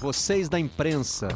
[0.00, 1.28] vocês da imprensa.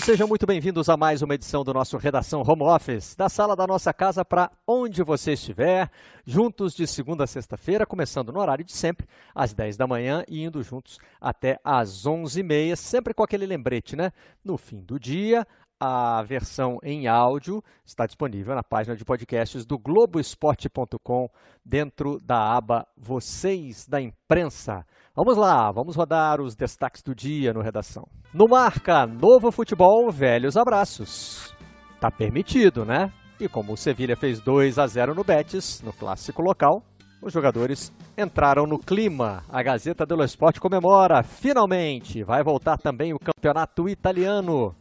[0.00, 3.66] Sejam muito bem-vindos a mais uma edição do nosso Redação Home Office, da sala da
[3.66, 5.88] nossa casa para onde você estiver,
[6.26, 10.42] juntos de segunda a sexta-feira, começando no horário de sempre, às 10 da manhã e
[10.42, 14.12] indo juntos até às 11h30, sempre com aquele lembrete, né?
[14.44, 15.46] No fim do dia,
[15.80, 21.28] a versão em áudio está disponível na página de podcasts do Globoesporte.com,
[21.64, 24.84] dentro da aba Vocês da Imprensa.
[25.14, 28.06] Vamos lá, vamos rodar os destaques do dia no Redação.
[28.32, 31.54] No Marca, novo futebol, velhos abraços.
[32.00, 33.12] Tá permitido, né?
[33.40, 36.82] E como o Sevilha fez 2 a 0 no Betis, no clássico local,
[37.22, 39.42] os jogadores entraram no clima.
[39.48, 44.74] A Gazeta dello Sport comemora, finalmente, vai voltar também o campeonato italiano.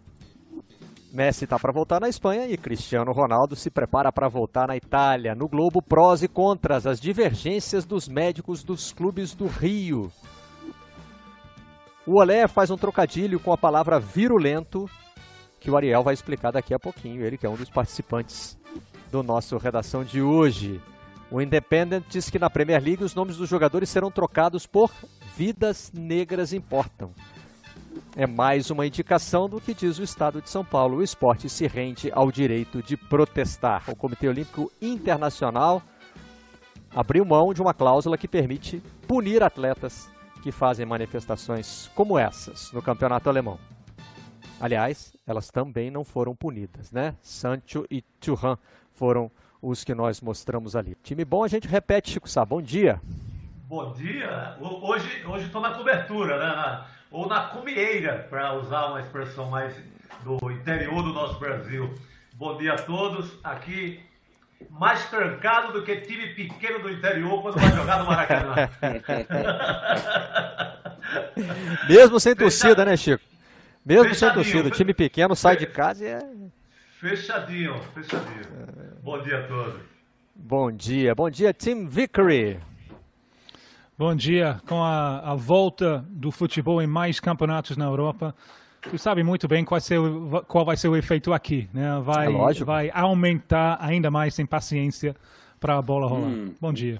[1.13, 5.35] Messi está para voltar na Espanha e Cristiano Ronaldo se prepara para voltar na Itália.
[5.35, 10.11] No Globo, prós e contras, as divergências dos médicos dos clubes do Rio.
[12.07, 14.89] O Olé faz um trocadilho com a palavra virulento,
[15.59, 18.57] que o Ariel vai explicar daqui a pouquinho, ele que é um dos participantes
[19.11, 20.81] do nosso redação de hoje.
[21.29, 24.91] O Independent diz que na Premier League os nomes dos jogadores serão trocados por
[25.37, 27.11] Vidas Negras Importam.
[28.15, 30.97] É mais uma indicação do que diz o Estado de São Paulo.
[30.97, 33.83] O esporte se rende ao direito de protestar.
[33.89, 35.81] O Comitê Olímpico Internacional
[36.95, 40.11] abriu mão de uma cláusula que permite punir atletas
[40.43, 43.57] que fazem manifestações como essas no campeonato alemão.
[44.59, 47.15] Aliás, elas também não foram punidas, né?
[47.21, 48.57] Sancho e Thuram
[48.91, 50.95] foram os que nós mostramos ali.
[51.01, 52.45] Time bom, a gente repete, Chico Sá.
[52.45, 53.01] Bom dia.
[53.67, 54.57] Bom dia.
[54.59, 56.85] Hoje estou na cobertura, né?
[57.13, 59.71] Ou na cumieira, para usar uma expressão mais
[60.23, 61.93] do interior do nosso Brasil.
[62.33, 63.31] Bom dia a todos.
[63.43, 63.99] Aqui,
[64.67, 68.67] mais trancado do que time pequeno do interior quando vai jogar no Maracanã.
[71.87, 73.23] Mesmo sem torcida, né, Chico?
[73.85, 76.19] Mesmo sem torcida, time pequeno sai de casa e é.
[76.99, 78.47] Fechadinho, fechadinho.
[79.03, 79.81] Bom dia a todos.
[80.33, 82.59] Bom dia, bom dia, Tim Vickery.
[83.95, 84.59] Bom dia.
[84.67, 88.33] Com a, a, volta do futebol em mais campeonatos na Europa,
[88.81, 89.99] tu sabe muito bem qual, ser,
[90.47, 91.69] qual vai ser o efeito aqui.
[91.71, 91.99] Né?
[92.03, 95.15] Vai, é vai aumentar ainda mais sem paciência
[95.59, 96.27] para a bola rolar.
[96.27, 96.55] Hum.
[96.59, 96.99] Bom dia.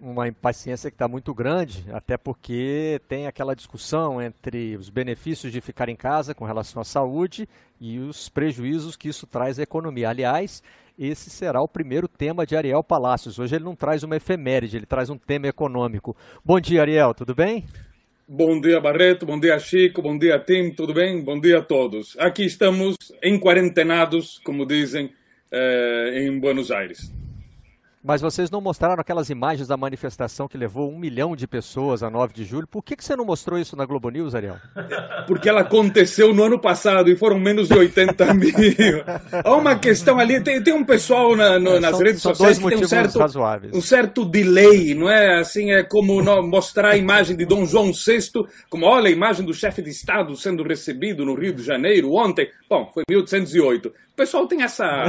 [0.00, 5.60] Uma impaciência que está muito grande, até porque tem aquela discussão entre os benefícios de
[5.60, 7.48] ficar em casa com relação à saúde
[7.80, 10.10] e os prejuízos que isso traz à economia.
[10.10, 10.60] Aliás,
[10.98, 13.38] esse será o primeiro tema de Ariel Palácios.
[13.38, 16.16] Hoje ele não traz uma efeméride, ele traz um tema econômico.
[16.44, 17.64] Bom dia, Ariel, tudo bem?
[18.28, 19.24] Bom dia, Barreto.
[19.24, 20.02] Bom dia, Chico.
[20.02, 20.70] Bom dia, Tim.
[20.70, 21.22] Tudo bem?
[21.22, 22.16] Bom dia a todos.
[22.18, 25.12] Aqui estamos em quarentenados, como dizem,
[25.52, 27.12] eh, em Buenos Aires.
[28.06, 32.08] Mas vocês não mostraram aquelas imagens da manifestação que levou um milhão de pessoas a
[32.08, 32.64] 9 de julho.
[32.64, 34.58] Por que, que você não mostrou isso na Globo News, Ariel?
[35.26, 39.02] Porque ela aconteceu no ano passado e foram menos de 80 mil.
[39.44, 42.32] Há uma questão ali, tem, tem um pessoal na, no, é, nas são, redes são
[42.32, 43.74] sociais que tem um certo, razoáveis.
[43.74, 45.40] um certo delay, não é?
[45.40, 49.52] Assim, é como mostrar a imagem de Dom João VI, como olha a imagem do
[49.52, 52.48] chefe de Estado sendo recebido no Rio de Janeiro ontem.
[52.70, 54.05] Bom, foi 1808.
[54.16, 55.04] O pessoal tem essa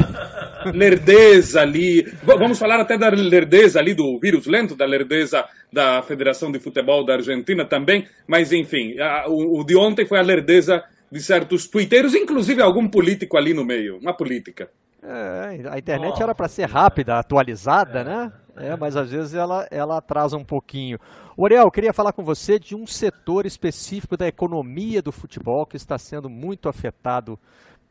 [0.75, 2.03] lerdeza ali.
[2.23, 7.05] Vamos falar até da lerdeza ali do vírus lento, da lerdeza da Federação de Futebol
[7.05, 8.05] da Argentina também.
[8.27, 12.85] Mas, enfim, a, o, o, de ontem foi a lerdeza de certos twitteiros, inclusive algum
[12.85, 13.97] político ali no meio.
[13.97, 14.69] Uma política.
[15.01, 16.23] É, a internet oh.
[16.23, 18.29] era para ser rápida, atualizada, né?
[18.57, 20.99] É, mas às vezes ela, ela atrasa um pouquinho.
[21.37, 25.77] Oriel, eu queria falar com você de um setor específico da economia do futebol que
[25.77, 27.39] está sendo muito afetado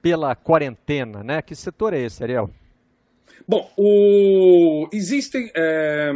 [0.06, 1.43] pela quarentena, né?
[1.43, 2.49] Que setor é esse, Ariel?
[3.49, 4.89] Bom, o...
[4.93, 6.12] existe é,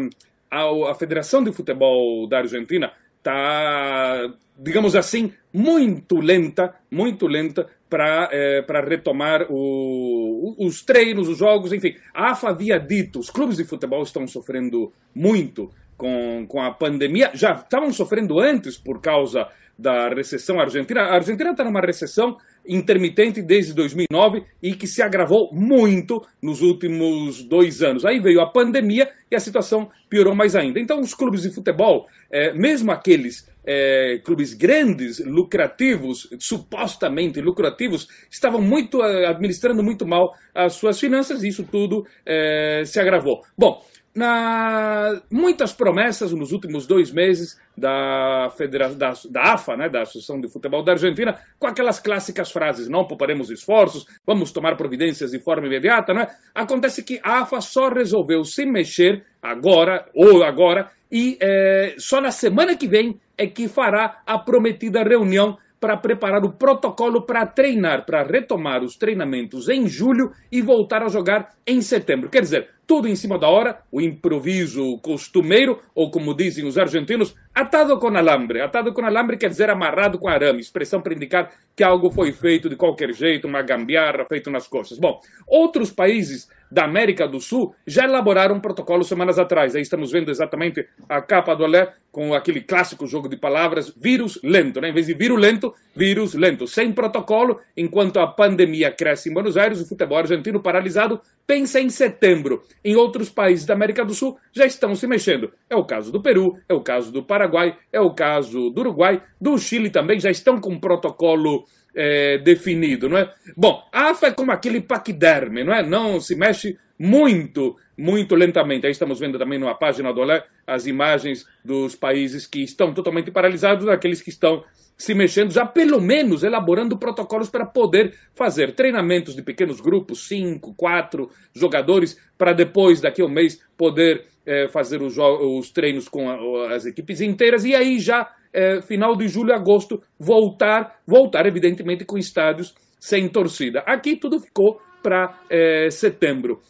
[0.49, 8.29] a, a Federação de Futebol da Argentina está, digamos assim, muito lenta, muito lenta para
[8.31, 11.97] é, retomar o, os treinos, os jogos, enfim.
[12.15, 17.33] A AFA havia dito, os clubes de futebol estão sofrendo muito com, com a pandemia,
[17.35, 21.01] já estavam sofrendo antes por causa da recessão argentina.
[21.01, 22.37] A Argentina está numa recessão
[22.67, 28.05] intermitente desde 2009 e que se agravou muito nos últimos dois anos.
[28.05, 30.81] Aí veio a pandemia e a situação piorou mais ainda.
[30.81, 38.61] Então, os clubes de futebol, é, mesmo aqueles é, clubes grandes, lucrativos, supostamente lucrativos, estavam
[38.61, 43.43] muito é, administrando muito mal as suas finanças e isso tudo é, se agravou.
[43.57, 43.83] Bom,
[44.15, 50.41] na, muitas promessas nos últimos dois meses da, federa da, da, AFA, né, da Associação
[50.41, 55.39] de Futebol da Argentina, com aquelas clássicas frases: não pouparemos esforços, vamos tomar providências de
[55.39, 56.13] forma imediata.
[56.13, 56.27] Né?
[56.55, 62.31] Acontece que a AFA só resolveu se mexer agora, ou agora, e é, só na
[62.31, 68.05] semana que vem é que fará a prometida reunião para preparar o protocolo para treinar,
[68.05, 72.29] para retomar os treinamentos em julho e voltar a jogar em setembro.
[72.29, 77.37] Quer dizer, tudo em cima da hora, o improviso costumeiro, ou como dizem os argentinos,
[77.55, 78.61] atado com alambre.
[78.61, 82.69] Atado com alambre quer dizer amarrado com arame, expressão para indicar que algo foi feito
[82.69, 84.99] de qualquer jeito, uma gambiarra feito nas costas.
[84.99, 89.75] Bom, outros países da América do Sul já elaboraram um protocolo semanas atrás.
[89.75, 94.39] Aí estamos vendo exatamente a capa do Olé com aquele clássico jogo de palavras, vírus
[94.43, 94.89] lento, né?
[94.89, 96.67] Em vez de virulento, vírus lento.
[96.67, 101.89] Sem protocolo, enquanto a pandemia cresce em Buenos Aires, o futebol argentino paralisado pensa em
[101.89, 102.63] setembro.
[102.85, 105.53] Em outros países da América do Sul já estão se mexendo.
[105.69, 109.23] É o caso do Peru, é o caso do Paraguai, é o caso do Uruguai,
[109.41, 111.65] do Chile também já estão com protocolo
[111.95, 113.33] é, definido, não é?
[113.57, 115.83] Bom, a AFA é como aquele paquiderme, não é?
[115.83, 118.87] Não se mexe muito, muito lentamente.
[118.87, 123.31] Aí estamos vendo também numa página do Olé as imagens dos países que estão totalmente
[123.31, 124.63] paralisados, daqueles que estão
[125.01, 130.75] se mexendo, já pelo menos elaborando protocolos para poder fazer treinamentos de pequenos grupos, cinco,
[130.75, 136.29] quatro jogadores, para depois, daqui a um mês, poder é, fazer os, os, treinos com
[136.29, 142.05] a, as equipes inteiras e aí já, é, final de julho, agosto, voltar, voltar evidentemente
[142.05, 143.81] com estádios sem torcida.
[143.87, 146.61] Aqui tudo ficou para é, setembro.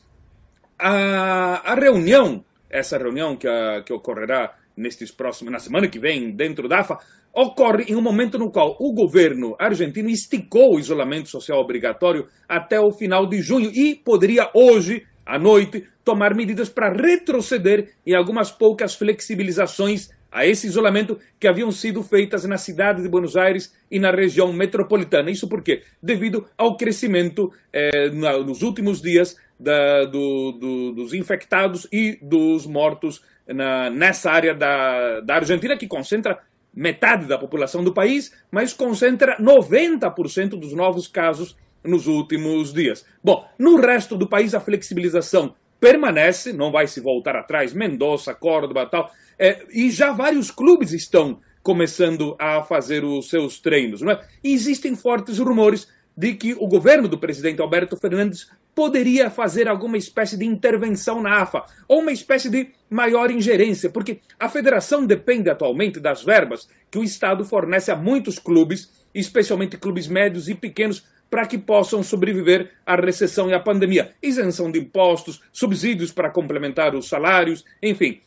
[0.78, 6.34] A, a reunião, essa reunião que, a, que ocorrerá nestes próximos, na semana que vem,
[6.34, 6.98] dentro da AFA,
[7.34, 12.80] ocorre em um momento no qual o governo argentino esticou o isolamento social obrigatório até
[12.80, 18.50] o final de junho e poderia hoje, à noite, tomar medidas para retroceder em algumas
[18.50, 23.98] poucas flexibilizações a esse isolamento que haviam sido feitas na cidade de Buenos Aires e
[23.98, 25.30] na região metropolitana.
[25.30, 32.18] Isso porque, devido ao crescimento eh, nos últimos dias da, do, do, dos infectados e
[32.22, 36.38] dos mortos na, nessa área da, da Argentina, que concentra
[36.72, 43.04] metade da população do país, mas concentra 90% dos novos casos nos últimos dias.
[43.22, 48.86] Bom, no resto do país a flexibilização permanece, não vai se voltar atrás, Mendoza, Córdoba
[48.86, 49.10] tal,
[49.40, 54.02] é, e já vários clubes estão começando a fazer os seus treinos.
[54.02, 54.20] Não é?
[54.44, 59.96] E existem fortes rumores de que o governo do presidente Alberto Fernandes poderia fazer alguma
[59.96, 65.48] espécie de intervenção na AFA, ou uma espécie de maior ingerência, porque a federação depende
[65.48, 71.04] atualmente das verbas que o Estado fornece a muitos clubes, especialmente clubes médios e pequenos,
[71.30, 74.12] para que possam sobreviver à recessão e à pandemia.
[74.22, 78.20] Isenção de impostos, subsídios para complementar os salários, enfim.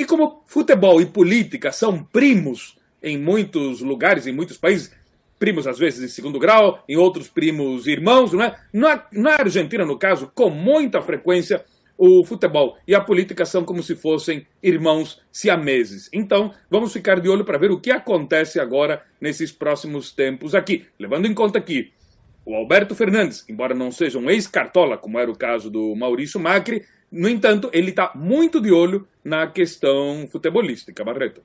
[0.00, 4.90] E como futebol e política são primos em muitos lugares, em muitos países,
[5.38, 8.56] primos às vezes de segundo grau, em outros primos irmãos, não é?
[8.72, 11.62] Na, na Argentina, no caso, com muita frequência,
[11.98, 16.08] o futebol e a política são como se fossem irmãos siameses.
[16.14, 20.86] Então, vamos ficar de olho para ver o que acontece agora nesses próximos tempos aqui,
[20.98, 21.92] levando em conta que
[22.46, 26.86] o Alberto Fernandes, embora não seja um ex-cartola, como era o caso do Maurício Macri,
[27.10, 31.42] no entanto, ele está muito de olho na questão futebolística, Barreto.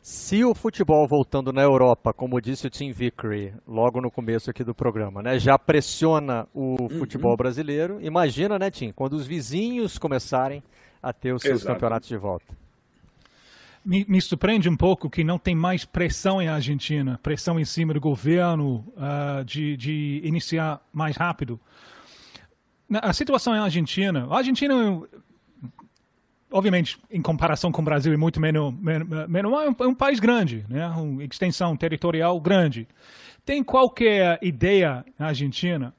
[0.00, 4.64] Se o futebol voltando na Europa, como disse o Tim Vickery logo no começo aqui
[4.64, 6.88] do programa, né, já pressiona o uhum.
[6.88, 10.62] futebol brasileiro, imagina, né, Tim, quando os vizinhos começarem
[11.02, 11.74] a ter os seus Exato.
[11.74, 12.56] campeonatos de volta.
[13.84, 17.92] Me, me, surpreende um pouco que não tem mais pressão em Argentina, pressão em cima
[17.92, 21.60] do governo uh, de, de iniciar mais rápido.
[22.90, 25.02] A situação em Argentina, a Argentina
[26.50, 28.74] obviamente, em comparação com o Brasil, é muito menos,
[29.28, 30.86] menos é um, país grande, né?
[30.88, 32.88] uma extensão territorial grande.
[33.44, 35.94] Tem qualquer ideia na Argentina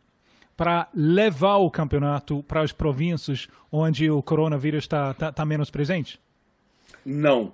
[0.58, 6.20] para levar o campeonato para as províncias onde o coronavírus está tá, tá menos presente?
[7.06, 7.54] Não.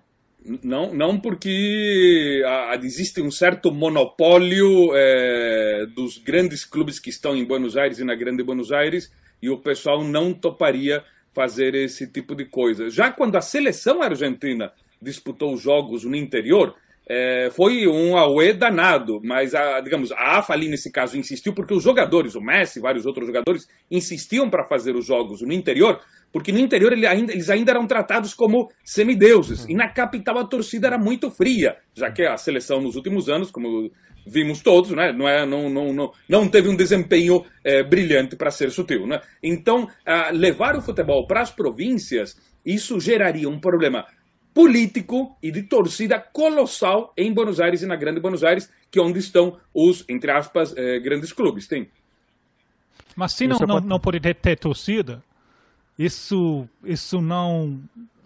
[0.63, 2.43] Não, não porque
[2.83, 8.13] existe um certo monopólio é, dos grandes clubes que estão em Buenos Aires e na
[8.13, 9.11] Grande Buenos Aires
[9.45, 12.89] e o pessoal não toparia fazer esse tipo de coisa.
[12.89, 16.75] Já quando a seleção argentina disputou jogos no interior,
[17.07, 21.75] é, foi um auê danado, mas a, digamos, a AFA ali nesse caso insistiu porque
[21.75, 26.01] os jogadores, o Messi e vários outros jogadores, insistiam para fazer os jogos no interior,
[26.33, 30.45] porque no interior ele ainda, eles ainda eram tratados como semideuses, e na capital a
[30.45, 33.91] torcida era muito fria, já que a seleção nos últimos anos, como
[34.25, 38.51] vimos todos, né, não, é, não, não, não, não teve um desempenho é, brilhante para
[38.51, 39.05] ser sutil.
[39.05, 39.21] Né?
[39.43, 39.87] Então,
[40.33, 44.05] levar o futebol para as províncias, isso geraria um problema
[44.55, 49.01] político e de torcida colossal em Buenos Aires e na Grande Buenos Aires, que é
[49.01, 51.67] onde estão os, entre aspas, eh, grandes clubes.
[51.67, 51.89] Tem.
[53.17, 55.21] Mas se não, não, não poder ter torcida,
[55.99, 57.81] isso, isso não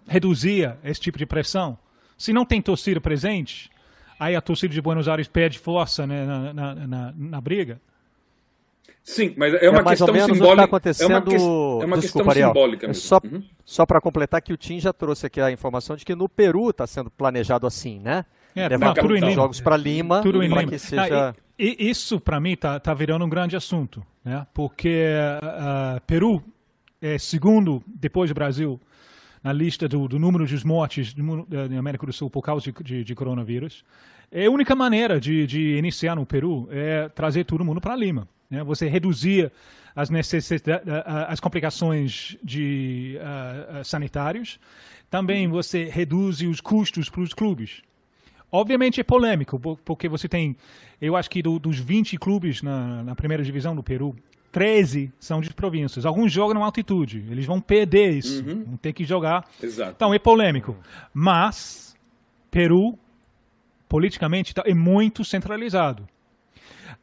[0.08, 1.76] reduzia esse tipo de pressão?
[2.16, 3.72] Se não tem torcida presente,
[4.20, 7.80] aí a torcida de Buenos Aires perde força né, na, na, na, na briga?
[9.04, 10.66] Sim, mas é uma é questão tá simbólica.
[10.66, 11.12] acontecendo...
[11.12, 11.36] É uma, que...
[11.36, 13.02] é uma Desculpa, questão simbólica mesmo.
[13.02, 13.44] Só, uhum.
[13.66, 16.70] só para completar que o Tim já trouxe aqui a informação de que no Peru
[16.70, 18.26] está sendo planejado assim, né?
[18.56, 20.78] É, Levar tudo em jogos para Lima, tudo em Lima.
[20.78, 21.30] Seja...
[21.30, 24.46] Ah, e, e isso para mim tá, tá virando um grande assunto, né?
[24.54, 25.06] Porque
[25.42, 26.44] uh, Peru
[27.02, 28.80] é segundo depois do Brasil
[29.44, 33.04] na lista do, do número de mortes na América do Sul por causa de, de,
[33.04, 33.84] de coronavírus.
[34.32, 38.28] É a única maneira de, de iniciar no Peru é trazer todo mundo para Lima.
[38.50, 38.64] Né?
[38.64, 39.52] Você reduzir
[39.96, 40.10] as,
[41.28, 44.60] as complicações de uh, sanitários.
[45.10, 47.82] Também você reduz os custos para os clubes.
[48.52, 50.56] Obviamente é polêmico, porque você tem,
[51.00, 54.16] eu acho que do, dos 20 clubes na, na, primeira divisão do Peru,
[54.52, 56.06] 13 são de províncias.
[56.06, 58.64] Alguns jogam na altitude, eles vão perder isso, uhum.
[58.64, 59.48] vão ter que jogar.
[59.62, 59.94] Exato.
[59.96, 60.76] Então é polêmico.
[61.14, 61.96] Mas
[62.50, 62.98] Peru,
[63.88, 66.08] politicamente, tá, é muito centralizado.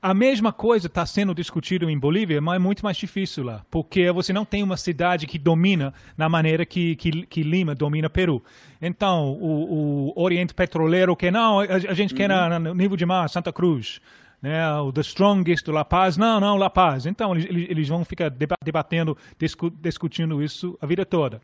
[0.03, 4.11] A mesma coisa está sendo discutido em Bolívia, mas é muito mais difícil lá, porque
[4.13, 8.43] você não tem uma cidade que domina na maneira que, que, que Lima domina Peru.
[8.81, 12.17] Então, o, o Oriente Petroleiro que não, a, a gente uhum.
[12.17, 14.01] quer na, no nível de mar, Santa Cruz.
[14.47, 17.05] Né, o The Strongest do La Paz, não, não, La Paz.
[17.05, 18.31] Então, eles, eles vão ficar
[18.63, 21.41] debatendo, discu discutindo isso a vida toda.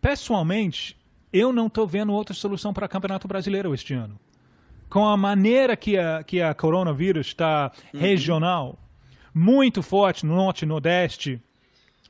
[0.00, 0.96] Pessoalmente,
[1.32, 4.16] eu não estou vendo outra solução para o Campeonato Brasileiro este ano
[4.88, 8.00] com a maneira que a, que a coronavírus está uhum.
[8.00, 8.78] regional,
[9.34, 11.42] muito forte no norte e nordeste,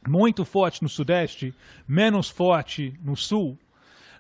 [0.07, 1.55] muito forte no sudeste,
[1.89, 3.59] menos forte no sul,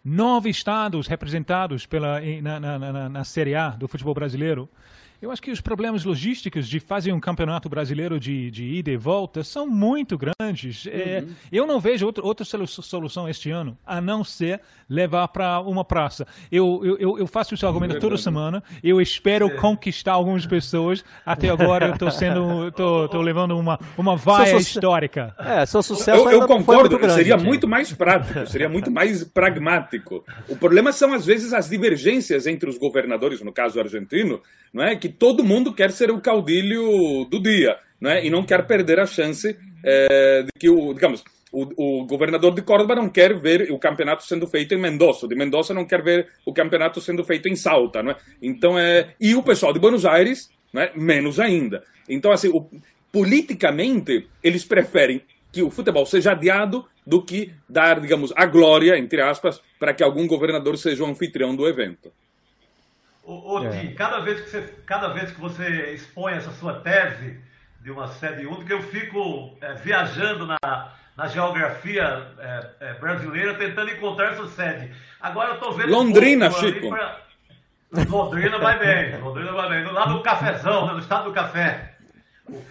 [0.04, 4.68] nove estados representados pela, na, na, na, na Série A do futebol brasileiro,
[5.20, 8.96] eu acho que os problemas logísticos de fazer um campeonato brasileiro de, de ida e
[8.96, 10.86] volta são muito grandes.
[10.86, 11.34] É, uhum.
[11.50, 16.26] eu não vejo outro, outra solução este ano a não ser levar para uma praça.
[16.50, 18.62] Eu, eu, eu faço esse argumento toda semana.
[18.82, 19.50] Eu espero é.
[19.56, 21.04] conquistar algumas pessoas.
[21.24, 25.34] Até agora eu estou sendo, tô, tô levando uma, uma vaia histórica.
[25.38, 26.90] É, seu sucesso Eu, eu concordo.
[26.90, 30.24] Muito grande, seria muito mais prático, seria muito mais pragmático.
[30.48, 34.40] O problema são às vezes as divergências entre os governadores, no caso argentino,
[34.72, 34.94] não é?
[34.94, 38.24] Que todo mundo quer ser o caudilho do dia, não é?
[38.24, 41.22] E não quer perder a chance é, de que o, digamos,
[41.52, 45.34] o, o, governador de Córdoba não quer ver o campeonato sendo feito em Mendoza, de
[45.34, 48.16] Mendoza não quer ver o campeonato sendo feito em Salta, não é?
[48.42, 50.92] Então é e o pessoal de Buenos Aires, não é?
[50.94, 51.82] Menos ainda.
[52.08, 52.68] Então assim, o,
[53.12, 55.22] politicamente eles preferem
[55.52, 60.02] que o futebol seja adiado do que dar, digamos, a glória, entre aspas, para que
[60.02, 62.12] algum governador seja o anfitrião do evento.
[63.26, 63.70] Ô, ô é.
[63.70, 67.40] Tim, cada vez, que você, cada vez que você expõe essa sua tese
[67.80, 73.90] de uma sede única, eu fico é, viajando na, na geografia é, é, brasileira tentando
[73.90, 74.94] encontrar essa sede.
[75.20, 75.90] Agora eu estou vendo.
[75.90, 76.88] Londrina, um Chico.
[76.88, 77.20] Pra...
[78.08, 79.92] Londrina vai bem, Londrina vai bem.
[79.92, 81.96] Lá no cafezão, no estado do café.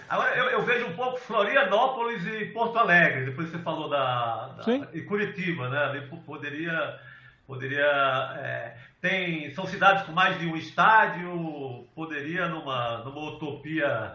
[0.08, 4.88] Agora eu, eu, vejo um pouco Florianópolis e Porto Alegre, depois você falou da, da
[4.94, 5.84] e Curitiba, né?
[5.84, 6.98] Ali poderia,
[7.46, 14.14] poderia é, tem, são cidades com mais de um estádio, poderia numa, numa utopia.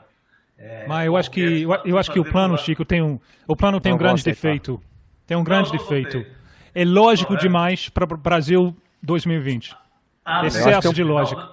[0.58, 2.58] É, Mas eu acho que eu, eu acho que o plano, uma...
[2.58, 4.82] Chico, tem um o plano tem não um grande defeito.
[5.26, 6.26] Tem um grande não, não defeito.
[6.74, 7.36] É lógico é.
[7.36, 9.76] demais para o Brasil 2020.
[10.24, 11.50] Ah, Excesso de lógica.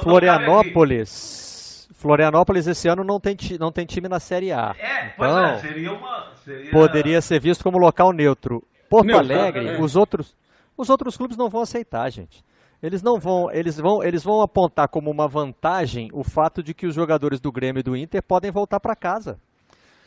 [0.00, 1.88] Florianópolis.
[1.94, 4.74] Florianópolis esse ano não tem, não tem time na Série A.
[4.78, 6.32] É, então, pois é, seria uma.
[6.44, 6.70] Seria...
[6.70, 8.62] Poderia ser visto como local neutro.
[8.88, 9.80] Porto neutro, Alegre, é.
[9.80, 10.36] os outros.
[10.76, 12.42] Os outros clubes não vão aceitar, gente.
[12.82, 16.86] Eles não vão, eles vão, eles vão apontar como uma vantagem o fato de que
[16.86, 19.38] os jogadores do Grêmio e do Inter podem voltar para casa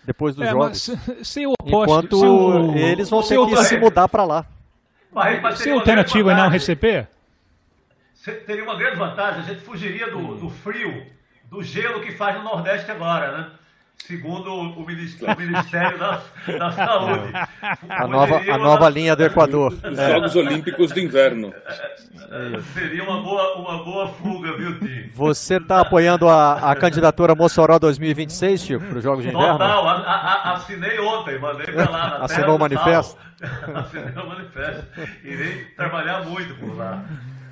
[0.03, 0.91] depois dos é, jogos.
[1.24, 4.46] se, o oposto, enquanto eles vão ter que se mudar para lá.
[5.12, 7.08] Mas, mas se a alternativa não receber,
[8.46, 9.41] teria uma grande vantagem.
[9.41, 11.05] A gente fugiria do, do frio,
[11.50, 13.51] do gelo que faz no Nordeste agora, né?
[13.97, 16.21] Segundo o Ministério da,
[16.57, 17.31] da Saúde.
[17.89, 19.73] A nova, a nova linha do Equador.
[19.73, 20.11] Os é.
[20.11, 21.53] Jogos Olímpicos de Inverno.
[22.73, 25.09] Seria uma boa, uma boa fuga, viu, Tim?
[25.13, 29.53] Você está apoiando a, a candidatura Mossoró 2026, Chico, para os Jogos de Inverno?
[29.53, 32.19] Total, a, a, assinei ontem, mandei para lá.
[32.19, 33.17] Na Assinou o manifesto?
[33.41, 34.85] assinei o manifesto.
[35.23, 37.03] Irei trabalhar muito por lá.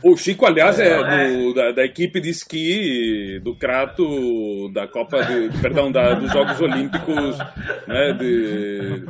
[0.03, 5.23] O Chico, aliás, é, é do, da, da, equipe de esqui do Crato da Copa,
[5.23, 7.37] de, perdão, da, dos Jogos Olímpicos
[7.87, 9.05] né, de,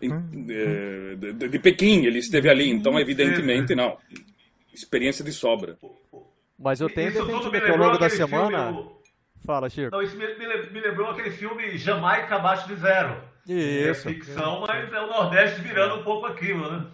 [0.00, 2.04] de, de, de, Pequim.
[2.04, 3.96] Ele esteve ali, então evidentemente não.
[4.72, 5.78] Experiência de sobra.
[6.58, 8.72] Mas eu tenho defendido que ao longo da semana.
[8.72, 8.90] Filme,
[9.44, 9.90] Fala, Chico.
[9.90, 13.16] Não, isso me, me, lembrou aquele filme Jamaica abaixo de zero.
[13.46, 14.08] Isso.
[14.08, 16.86] É ficção, mas é o Nordeste virando um pouco aquilo, né?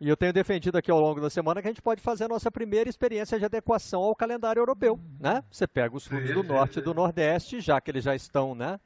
[0.00, 2.28] E eu tenho defendido aqui ao longo da semana que a gente pode fazer a
[2.28, 5.44] nossa primeira experiência de adequação ao calendário europeu, né?
[5.50, 8.80] Você pega os clubes do norte e do nordeste, já que eles já estão, né?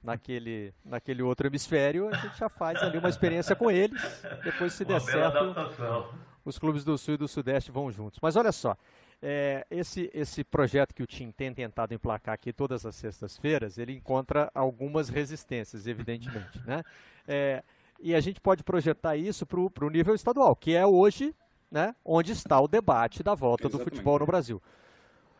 [0.00, 4.00] Naquele, naquele outro hemisfério, a gente já faz ali uma experiência com eles.
[4.44, 6.14] Depois, se der certo, adaptação.
[6.44, 8.20] os clubes do sul e do sudeste vão juntos.
[8.22, 8.76] Mas olha só,
[9.20, 13.92] é, esse, esse projeto que o TIM tem tentado emplacar aqui todas as sextas-feiras, ele
[13.92, 16.82] encontra algumas resistências, evidentemente, né?
[17.26, 17.62] É,
[18.02, 21.34] e a gente pode projetar isso para o nível estadual, que é hoje
[21.70, 23.84] né, onde está o debate da volta Exatamente.
[23.88, 24.60] do futebol no Brasil.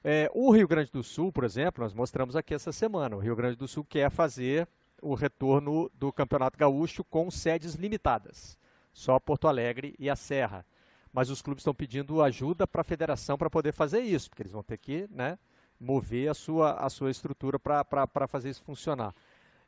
[0.05, 3.17] É, o Rio Grande do Sul, por exemplo, nós mostramos aqui essa semana.
[3.17, 4.67] O Rio Grande do Sul quer fazer
[5.03, 8.57] o retorno do Campeonato Gaúcho com sedes limitadas,
[8.93, 10.65] só Porto Alegre e a Serra.
[11.13, 14.53] Mas os clubes estão pedindo ajuda para a federação para poder fazer isso, porque eles
[14.53, 15.39] vão ter que né,
[15.79, 19.15] mover a sua, a sua estrutura para fazer isso funcionar.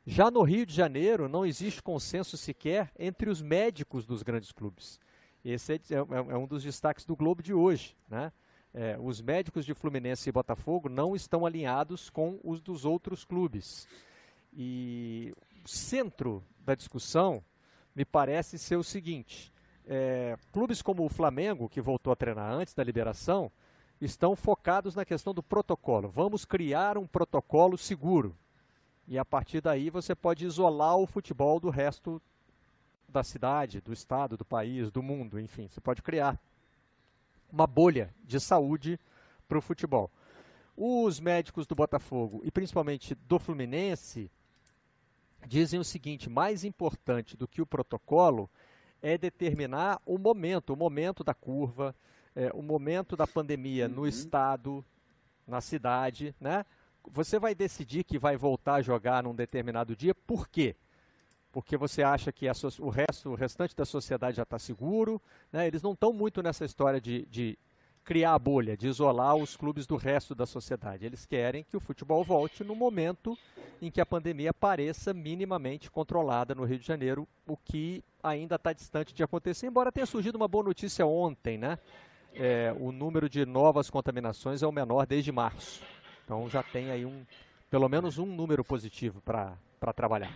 [0.07, 4.99] Já no Rio de Janeiro, não existe consenso sequer entre os médicos dos grandes clubes.
[5.43, 7.97] Esse é, é, é um dos destaques do Globo de hoje.
[8.07, 8.31] Né?
[8.71, 13.87] É, os médicos de Fluminense e Botafogo não estão alinhados com os dos outros clubes.
[14.53, 15.33] E
[15.63, 17.43] o centro da discussão
[17.95, 19.51] me parece ser o seguinte:
[19.87, 23.51] é, clubes como o Flamengo, que voltou a treinar antes da liberação,
[23.99, 26.09] estão focados na questão do protocolo.
[26.09, 28.37] Vamos criar um protocolo seguro.
[29.07, 32.21] E a partir daí você pode isolar o futebol do resto
[33.07, 35.67] da cidade, do estado, do país, do mundo, enfim.
[35.67, 36.39] Você pode criar
[37.51, 38.99] uma bolha de saúde
[39.47, 40.09] para o futebol.
[40.75, 44.29] Os médicos do Botafogo e principalmente do Fluminense
[45.47, 48.49] dizem o seguinte: mais importante do que o protocolo
[49.01, 51.95] é determinar o momento, o momento da curva,
[52.35, 53.93] é, o momento da pandemia uhum.
[53.93, 54.83] no estado,
[55.47, 56.65] na cidade, né?
[57.11, 60.75] Você vai decidir que vai voltar a jogar num determinado dia, por quê?
[61.51, 65.65] Porque você acha que so o, resto, o restante da sociedade já está seguro, né?
[65.65, 67.57] eles não estão muito nessa história de, de
[68.03, 71.05] criar a bolha, de isolar os clubes do resto da sociedade.
[71.05, 73.37] Eles querem que o futebol volte no momento
[73.81, 78.73] em que a pandemia pareça minimamente controlada no Rio de Janeiro, o que ainda está
[78.73, 81.79] distante de acontecer, embora tenha surgido uma boa notícia ontem, né?
[82.33, 85.81] É, o número de novas contaminações é o menor desde março.
[86.25, 87.23] Então já tem aí um,
[87.69, 89.55] pelo menos um número positivo para
[89.95, 90.33] trabalhar.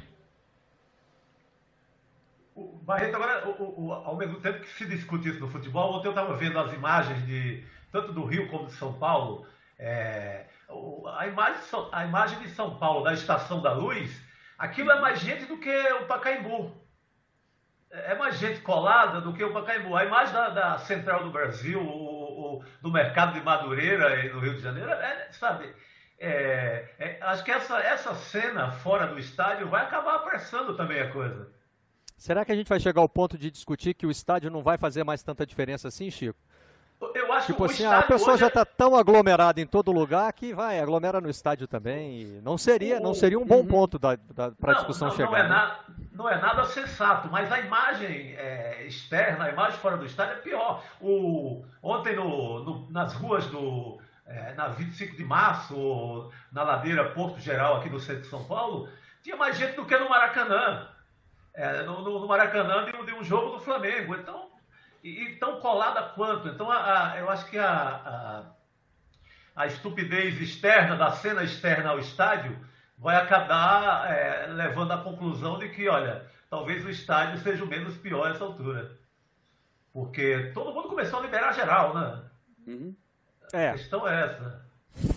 [2.56, 6.08] O Barreto, agora, o, o, ao mesmo tempo que se discute isso no futebol, ontem
[6.08, 9.48] eu estava vendo as imagens de tanto do Rio como de São Paulo.
[9.80, 10.46] É,
[11.18, 14.22] a, imagem, a imagem de São Paulo, da Estação da Luz,
[14.58, 16.72] aquilo é mais gente do que o Pacaembu.
[17.90, 19.96] É, é mais gente colada do que o Pacaembu.
[19.96, 22.19] A imagem da, da Central do Brasil, o,
[22.60, 25.74] o, do mercado de Madureira no Rio de Janeiro, é, sabe,
[26.20, 31.12] é, é, acho que essa, essa cena fora do estádio vai acabar apressando também a
[31.12, 31.50] coisa.
[32.18, 34.78] Será que a gente vai chegar ao ponto de discutir que o estádio não vai
[34.78, 36.38] fazer mais tanta diferença assim, Chico?
[37.02, 40.32] Eu acho tipo que assim, a pessoa já está é tão aglomerada em todo lugar
[40.34, 42.42] que vai, aglomera no estádio também.
[42.44, 43.68] não seria, não seria um bom uhum.
[43.68, 44.18] ponto para
[44.64, 45.32] a discussão não, chegar.
[45.32, 45.50] Não é, né?
[45.50, 45.80] nada,
[46.12, 50.38] não é nada sensato, mas a imagem é, externa, a imagem fora do estádio é
[50.38, 50.84] pior.
[51.00, 53.98] O, ontem no, no, nas ruas do.
[54.28, 58.88] É, na 25 de março, na ladeira Porto Geral, aqui no centro de São Paulo,
[59.24, 60.88] tinha mais gente do que no Maracanã.
[61.54, 64.16] É, no, no, Maracanã de um, de um jogo do Flamengo.
[64.16, 64.39] Então,
[65.04, 66.48] e, tão colada quanto.
[66.48, 68.44] Então, a, a, eu acho que a, a,
[69.56, 72.58] a, estupidez externa, da cena externa ao estádio,
[72.98, 77.98] vai acabar é, levando à conclusão de que, olha, talvez o estádio seja o menos
[77.98, 78.98] pior a essa altura.
[79.94, 82.22] Porque todo mundo começou a liberar geral, né?
[82.68, 82.96] Uhum.
[83.54, 83.70] É.
[83.70, 84.70] A questão é essa.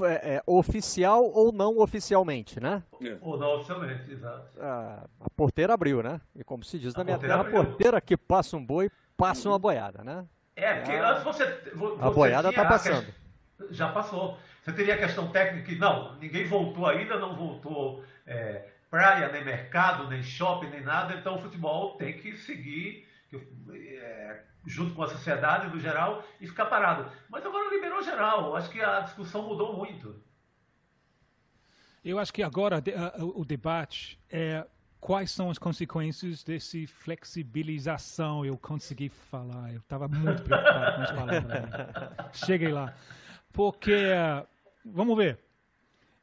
[0.03, 2.83] É, é, oficial ou não oficialmente, né?
[3.03, 3.16] É.
[3.21, 4.47] Ou não oficialmente, exato.
[4.61, 6.21] Ah, a porteira abriu, né?
[6.37, 8.90] E como se diz na minha terra, a porteira que passa um boi
[9.23, 10.27] passa uma boiada, né?
[10.57, 12.03] É, porque a, antes você, você.
[12.03, 13.07] A boiada está passando.
[13.71, 14.37] já passou.
[14.63, 19.45] Você teria a questão técnica que, não, ninguém voltou ainda, não voltou é, praia, nem
[19.45, 23.09] mercado, nem shopping, nem nada, então o futebol tem que seguir
[23.73, 27.11] é, junto com a sociedade no geral e ficar parado.
[27.29, 30.21] Mas agora liberou geral, acho que a discussão mudou muito.
[32.05, 32.83] Eu acho que agora
[33.21, 34.67] o debate é
[35.03, 38.47] quais são as consequências desse flexibilização.
[38.47, 42.37] Eu consegui falar, eu estava muito preocupado com as palavras.
[42.47, 42.95] Cheguei lá.
[43.53, 43.93] Porque,
[44.85, 45.41] vamos ver,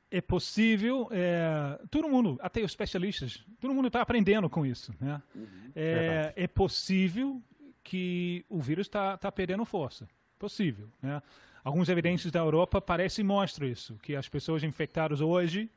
[0.10, 4.96] é possível, é, todo mundo, até os especialistas, todo mundo está aprendendo com isso.
[5.00, 5.22] Né?
[5.36, 7.44] Uhum, é, é, possível
[7.84, 10.08] que o vírus está tá perdendo força.
[10.40, 10.88] Possível.
[11.02, 11.22] Né?
[11.66, 15.70] Algumas evidências da Europa parecem mostrar isso, que as pessoas infectadas hoje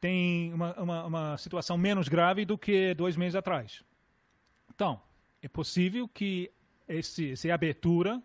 [0.00, 3.82] têm uma, uma, uma situação menos grave do que dois meses atrás.
[4.74, 5.00] Então,
[5.42, 6.50] é possível que
[6.88, 8.22] esse, essa abertura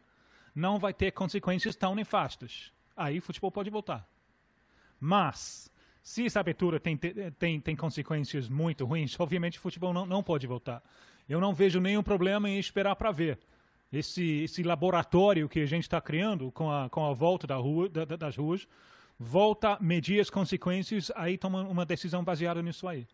[0.54, 2.72] não vai ter consequências tão nefastas.
[2.96, 4.08] Aí o futebol pode voltar.
[5.00, 10.24] Mas, se essa abertura tem, tem, tem consequências muito ruins, obviamente o futebol não, não
[10.24, 10.84] pode voltar.
[11.28, 13.40] Eu não vejo nenhum problema em esperar para ver
[13.92, 17.90] esse, esse laboratório que a gente está criando com a, com a volta da rua,
[17.90, 18.68] da, das ruas,
[19.20, 23.08] volta medir as consequências, aí toma uma decisão baseada nisso aí.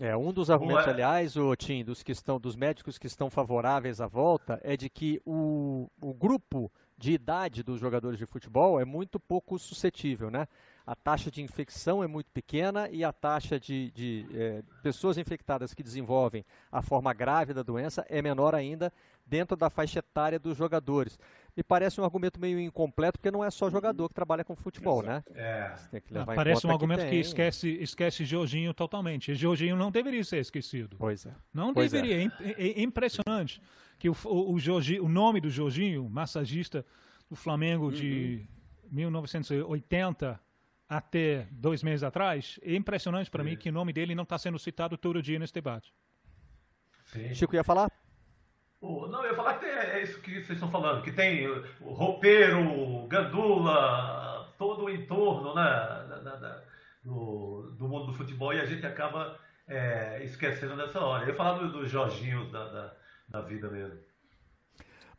[0.00, 4.00] É, um dos argumentos, aliás, o Tim, dos, que estão, dos médicos que estão favoráveis
[4.00, 8.84] à volta, é de que o, o grupo de idade dos jogadores de futebol é
[8.84, 10.48] muito pouco suscetível, né?
[10.86, 15.72] a taxa de infecção é muito pequena e a taxa de, de é, pessoas infectadas
[15.72, 18.92] que desenvolvem a forma grave da doença é menor ainda
[19.24, 21.18] dentro da faixa etária dos jogadores.
[21.54, 25.02] Me parece um argumento meio incompleto, porque não é só jogador que trabalha com futebol,
[25.02, 25.22] né?
[25.34, 25.74] É.
[26.24, 29.32] Parece um argumento que, que, esquece, esquece Jorginho totalmente.
[29.32, 30.96] E Jorginho não deveria ser esquecido.
[30.98, 31.34] Pois é.
[31.52, 32.24] Não pois deveria.
[32.40, 32.52] É.
[32.52, 32.82] É, é.
[32.82, 33.60] impressionante
[33.98, 36.86] que o, o, o, Jorginho, o nome do Jorginho, massagista
[37.28, 37.92] do Flamengo uhum.
[37.92, 38.46] de
[38.90, 40.40] 1980
[40.88, 44.58] até dois meses atrás, é impressionante para mim que o nome dele não está sendo
[44.58, 45.92] citado todo dia nesse debate.
[47.12, 47.34] Sim.
[47.34, 47.90] Chico ia falar?
[48.82, 51.46] Não, eu ia falar que é isso que vocês estão falando, que tem
[51.80, 56.62] o roupeiro, gandula, todo o entorno né, da, da, da,
[57.04, 61.24] do, do, mundo do futebol e a gente acaba é, esquecendo nessa hora.
[61.24, 62.92] Eu ia falar do, do Jorginho da,
[63.28, 64.00] da, vida mesmo.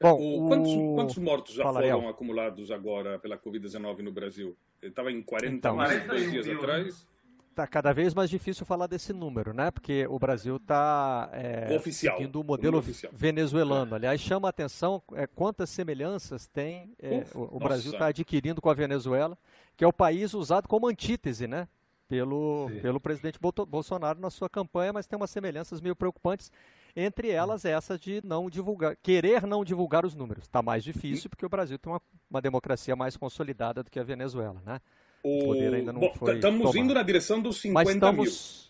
[0.02, 4.58] Bom, o, quantos, quantos, mortos já foram acumulados agora pela Covid-19 no Brasil?
[4.82, 7.08] estava em 40 então, dois dias mil, atrás.
[7.53, 9.69] Está cada vez mais difícil falar desse número, né?
[9.69, 13.93] Porque o Brasil está é, seguindo o modelo o venezuelano.
[13.93, 18.59] Aliás, chama a atenção é, quantas semelhanças tem é, Uf, o, o Brasil está adquirindo
[18.59, 19.37] com a Venezuela,
[19.77, 21.67] que é o país usado como antítese, né?
[22.09, 26.51] Pelo, pelo presidente Bolsonaro na sua campanha, mas tem umas semelhanças meio preocupantes
[26.95, 30.45] entre elas essa de não divulgar, querer não divulgar os números.
[30.45, 34.03] Está mais difícil porque o Brasil tem uma, uma democracia mais consolidada do que a
[34.03, 34.81] Venezuela, né?
[35.23, 36.77] O, poder ainda não Bom, foi Estamos tomado.
[36.77, 38.25] indo na direção dos 50 estamos...
[38.25, 38.63] mil.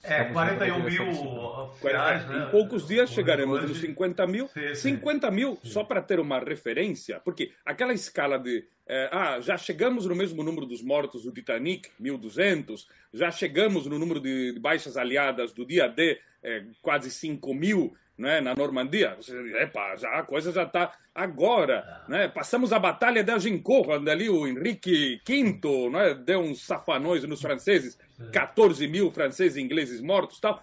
[0.00, 2.44] É, 41 mil oficiais, né?
[2.46, 4.46] Em poucos dias chegaremos nos 50 mil.
[4.48, 4.94] Sim, sim.
[4.94, 5.70] 50 mil, sim.
[5.70, 8.64] só para ter uma referência, porque aquela escala de.
[8.86, 13.98] É, ah, já chegamos no mesmo número dos mortos do Titanic, 1.200, já chegamos no
[13.98, 19.14] número de baixas aliadas do dia D, é, quase 5 mil né, na Normandia.
[19.14, 22.04] Você, epa, já, a coisa já está agora.
[22.08, 22.26] Né?
[22.26, 27.40] Passamos a Batalha de Agincourt, quando ali o Henrique V né, deu uns safanões nos
[27.40, 27.96] franceses,
[28.32, 30.60] 14 mil franceses e ingleses mortos tal.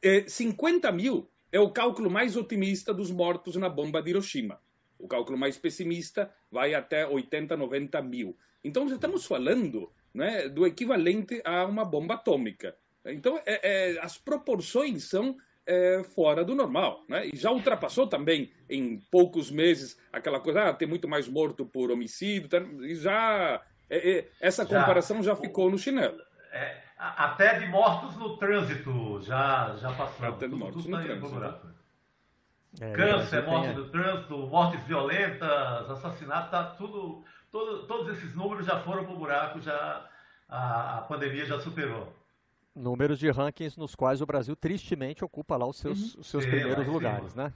[0.00, 4.60] É, 50 mil é o cálculo mais otimista dos mortos na bomba de Hiroshima.
[4.98, 8.36] O cálculo mais pessimista vai até 80, 90 mil.
[8.62, 12.76] Então, já estamos falando né, do equivalente a uma bomba atômica.
[13.04, 13.60] Então, é,
[13.92, 17.04] é, as proporções são é, fora do normal.
[17.08, 17.26] Né?
[17.32, 21.90] E já ultrapassou também, em poucos meses, aquela coisa, ah, tem muito mais morto por
[21.90, 22.58] homicídio, tá?
[22.58, 23.60] e já.
[23.88, 26.18] É, é, essa comparação já, já ficou no chinelo.
[26.52, 30.26] É, até de mortos no trânsito já, já passou.
[30.26, 31.38] Até de mortos tudo, tudo no trânsito.
[31.38, 31.72] Né?
[32.80, 38.80] É, Câncer, morte no trânsito, mortes violentas, assassinatos, tá tudo, todo, todos esses números já
[38.80, 40.06] foram para o buraco, já,
[40.48, 42.12] a, a pandemia já superou
[42.76, 46.20] números de rankings nos quais o Brasil tristemente ocupa lá os seus, uhum.
[46.20, 47.52] os seus primeiros lugares, né?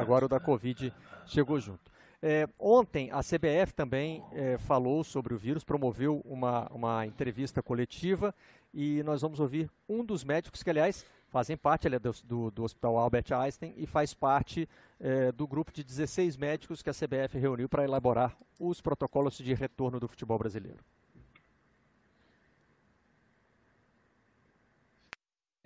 [0.00, 0.92] Agora o da Covid
[1.26, 1.92] chegou junto.
[2.24, 8.32] É, ontem a CBF também é, falou sobre o vírus, promoveu uma, uma entrevista coletiva
[8.72, 12.50] e nós vamos ouvir um dos médicos que, aliás, fazem parte ele é do, do,
[12.52, 14.68] do Hospital Albert Einstein e faz parte
[15.00, 19.52] é, do grupo de 16 médicos que a CBF reuniu para elaborar os protocolos de
[19.52, 20.78] retorno do futebol brasileiro.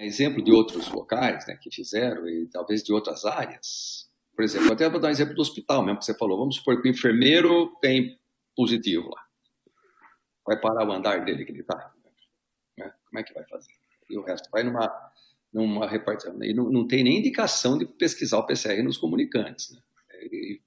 [0.05, 4.11] Exemplo de outros locais né, que fizeram e talvez de outras áreas.
[4.35, 6.39] Por exemplo, até vou dar um exemplo do hospital mesmo que você falou.
[6.39, 8.19] Vamos supor que o enfermeiro tem
[8.55, 9.23] positivo lá.
[10.47, 11.93] Vai parar o andar dele que ele está.
[12.77, 12.93] Né?
[13.09, 13.73] Como é que vai fazer?
[14.09, 15.13] e o resto vai numa,
[15.53, 16.43] numa repartição.
[16.43, 19.73] E não, não tem nem indicação de pesquisar o PCR nos comunicantes.
[19.73, 19.81] Né?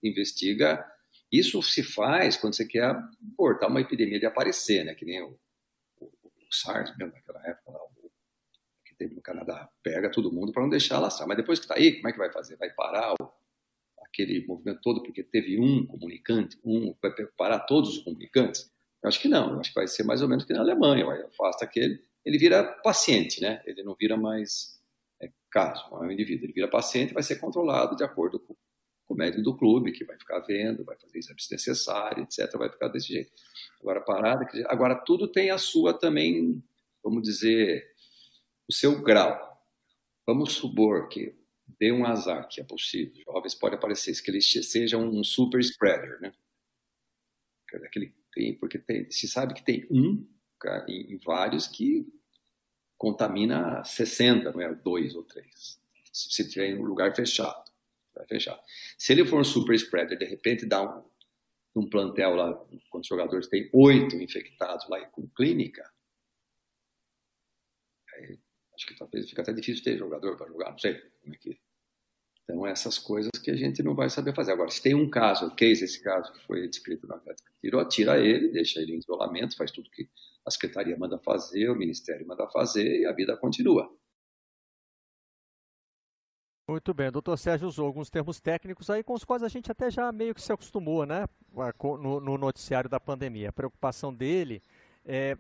[0.02, 0.86] investiga.
[1.32, 2.96] Isso se faz quando você quer
[3.36, 4.96] cortar uma epidemia de aparecer, né?
[4.96, 5.38] que nem o,
[6.00, 7.80] o, o SARS mesmo, naquela época lá,
[9.08, 9.70] no Canadá.
[9.82, 11.28] Pega todo mundo para não deixar laçar.
[11.28, 12.58] Mas depois que está aí, como é que vai fazer?
[12.58, 13.32] Vai parar o,
[14.10, 18.70] aquele movimento todo porque teve um comunicante, um, vai parar todos os comunicantes?
[19.02, 21.06] Eu acho que não, eu acho que vai ser mais ou menos que na Alemanha,
[21.06, 23.62] vai, afasta aquele, ele vira paciente, né?
[23.66, 24.80] Ele não vira mais
[25.22, 28.56] é, caso, é um indivíduo, ele vira paciente vai ser controlado de acordo com,
[29.06, 32.70] com o médico do clube, que vai ficar vendo, vai fazer exames necessários, etc, vai
[32.70, 33.32] ficar desse jeito.
[33.80, 36.62] Agora, parada, agora tudo tem a sua também,
[37.02, 37.88] vamos dizer,
[38.70, 39.50] o seu grau.
[40.28, 41.36] Vamos supor que
[41.80, 46.22] dê um azar, que é possível, jovens pode aparecer, que ele seja um super spreader,
[46.22, 46.34] né?
[47.86, 50.28] Aquele tem, porque tem, se sabe que tem um
[50.88, 52.08] em, vários que
[52.98, 54.74] contamina 60, não é?
[54.74, 55.80] Dois ou três.
[56.12, 57.72] Se você tiver em um lugar fechado,
[58.14, 58.60] vai fechar.
[58.98, 61.04] Se ele for um super spreader, de repente dá um,
[61.76, 62.54] um plantel lá,
[62.90, 65.90] quando os jogadores têm oito infectados lá com clínica,
[68.80, 71.60] acho que talvez fica até difícil ter jogador para jogar, não sei como é que
[72.50, 74.54] então, essas coisas que a gente não vai saber fazer.
[74.54, 78.18] Agora, se tem um caso, um case, esse caso que foi descrito Atlético tirou, tira
[78.18, 80.10] ele, deixa ele em isolamento, faz tudo que
[80.44, 83.88] a Secretaria manda fazer, o Ministério manda fazer e a vida continua.
[86.68, 89.72] Muito bem, o doutor Sérgio usou alguns termos técnicos aí com os quais a gente
[89.72, 91.28] até já meio que se acostumou, né,
[92.00, 93.50] no, no noticiário da pandemia.
[93.50, 94.60] A preocupação dele
[95.06, 95.38] é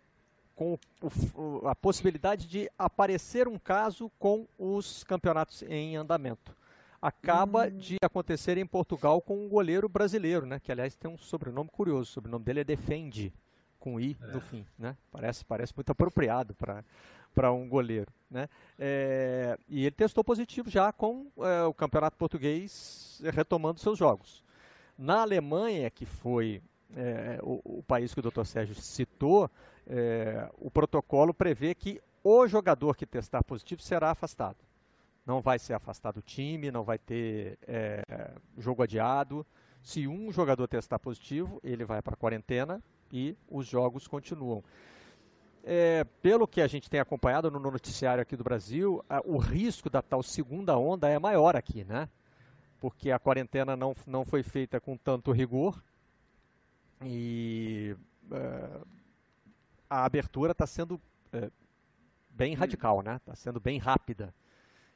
[0.59, 6.53] com o, a possibilidade de aparecer um caso com os campeonatos em andamento
[7.01, 7.77] acaba hum.
[7.77, 10.59] de acontecer em Portugal com um goleiro brasileiro, né?
[10.59, 12.01] Que aliás tem um sobrenome curioso.
[12.01, 13.33] O sobrenome dele é Defende,
[13.79, 14.33] com I é.
[14.33, 14.97] no fim, né?
[15.09, 16.83] Parece, parece muito apropriado para
[17.33, 18.49] para um goleiro, né?
[18.77, 24.43] É, e ele testou positivo já com é, o campeonato português retomando seus jogos.
[24.97, 26.61] Na Alemanha, que foi
[26.95, 28.43] é, o, o, país que o Dr.
[28.43, 29.49] Sérgio citou,
[29.87, 34.57] é, o protocolo prevê que o jogador que testar positivo será afastado
[35.29, 38.03] não vai ser afastado do time, não vai ter é,
[38.57, 39.45] jogo adiado.
[39.83, 44.63] Se um jogador testar positivo, ele vai para a quarentena e os jogos continuam.
[45.63, 49.87] É, pelo que a gente tem acompanhado no noticiário aqui do Brasil, a, o risco
[49.87, 52.09] da tal segunda onda é maior aqui, né?
[52.81, 55.79] Porque a quarentena não, não foi feita com tanto rigor
[57.03, 57.95] e
[58.31, 58.81] é,
[59.89, 61.01] a abertura está sendo
[61.33, 61.49] é,
[62.29, 63.15] bem radical, né?
[63.15, 64.33] Está sendo bem rápida.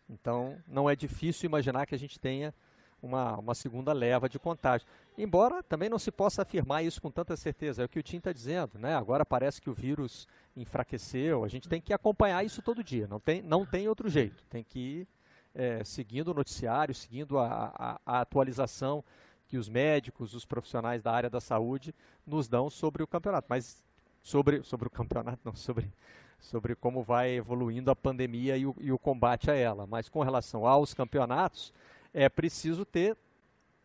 [0.10, 2.54] Então, não é difícil imaginar que a gente tenha
[3.02, 4.88] uma, uma segunda leva de contágio.
[5.18, 8.18] Embora também não se possa afirmar isso com tanta certeza, é o que o Tim
[8.18, 8.96] está dizendo, né?
[8.96, 13.20] Agora parece que o vírus enfraqueceu, a gente tem que acompanhar isso todo dia, não
[13.20, 15.08] tem, não tem outro jeito, tem que ir
[15.54, 19.04] é, seguindo o noticiário, seguindo a, a, a atualização
[19.48, 21.94] que os médicos, os profissionais da área da saúde
[22.26, 23.84] nos dão sobre o campeonato, mas
[24.24, 25.92] sobre, sobre o campeonato, não, sobre
[26.44, 29.88] sobre como vai evoluindo a pandemia e o, e o combate a ela.
[29.88, 31.74] Mas com relação aos campeonatos,
[32.14, 33.18] é preciso ter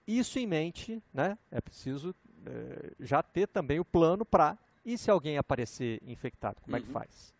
[0.06, 1.38] isso em mente, né?
[1.50, 6.74] É preciso é, já ter também o plano para e se alguém aparecer infectado, como
[6.74, 6.78] uhum.
[6.78, 6.92] é que uhum.
[6.92, 7.34] faz,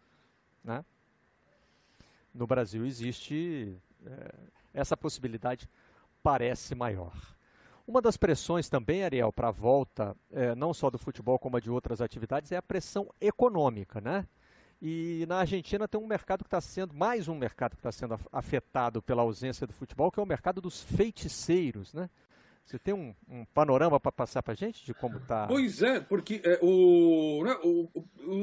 [0.62, 0.84] né?
[2.32, 4.34] No Brasil existe é,
[4.72, 5.68] essa possibilidade
[6.22, 7.12] parece maior.
[7.88, 11.60] Uma das pressões também, Ariel, para a volta, é, não só do futebol como a
[11.60, 14.26] de outras atividades, é a pressão econômica, né?
[14.80, 18.14] E na Argentina tem um mercado que está sendo, mais um mercado que está sendo
[18.30, 22.10] afetado pela ausência do futebol, que é o mercado dos feiticeiros, né?
[22.62, 25.46] Você tem um, um panorama para passar para a gente de como está?
[25.46, 27.88] Pois é, porque é, o, né, o,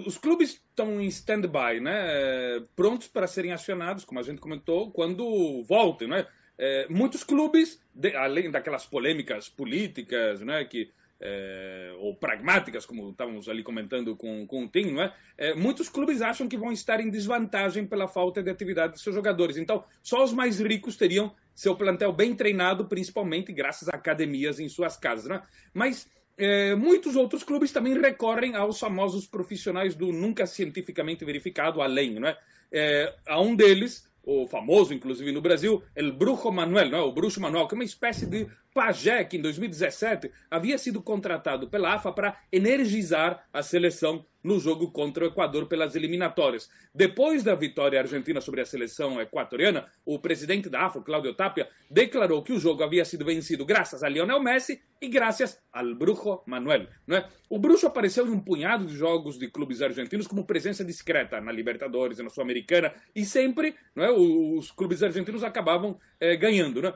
[0.08, 5.64] os clubes estão em stand-by, né, prontos para serem acionados, como a gente comentou, quando
[5.68, 6.08] voltem.
[6.08, 6.26] Né?
[6.58, 10.90] É, muitos clubes, de, além daquelas polêmicas políticas né, que
[11.20, 15.14] é, ou pragmáticas, como estávamos ali comentando com, com o Tim, não é?
[15.56, 19.58] Muitos clubes acham que vão estar em desvantagem pela falta de atividade de seus jogadores.
[19.58, 24.68] Então, só os mais ricos teriam seu plantel bem treinado, principalmente graças a academias em
[24.68, 25.28] suas casas.
[25.28, 25.42] Não é?
[25.74, 32.20] Mas é, muitos outros clubes também recorrem aos famosos profissionais do nunca cientificamente verificado além.
[32.20, 32.38] Não é?
[32.72, 37.02] É, a um deles, o famoso, inclusive no Brasil, El Brujo Manuel, não é?
[37.02, 41.70] o Bruxo Manuel, que é uma espécie de Pajé, que em 2017 havia sido contratado
[41.70, 46.70] pela AFA para energizar a seleção no jogo contra o Equador pelas eliminatórias.
[46.94, 52.44] Depois da vitória argentina sobre a seleção equatoriana, o presidente da AFA, Claudio Tapia, declarou
[52.44, 56.86] que o jogo havia sido vencido graças a Lionel Messi e graças ao Brujo Manuel.
[57.08, 57.28] Não é?
[57.50, 61.52] O Bruxo apareceu em um punhado de jogos de clubes argentinos como presença discreta na
[61.52, 66.82] Libertadores, na Sul-Americana, e sempre não é, os clubes argentinos acabavam é, ganhando.
[66.82, 66.94] Não é?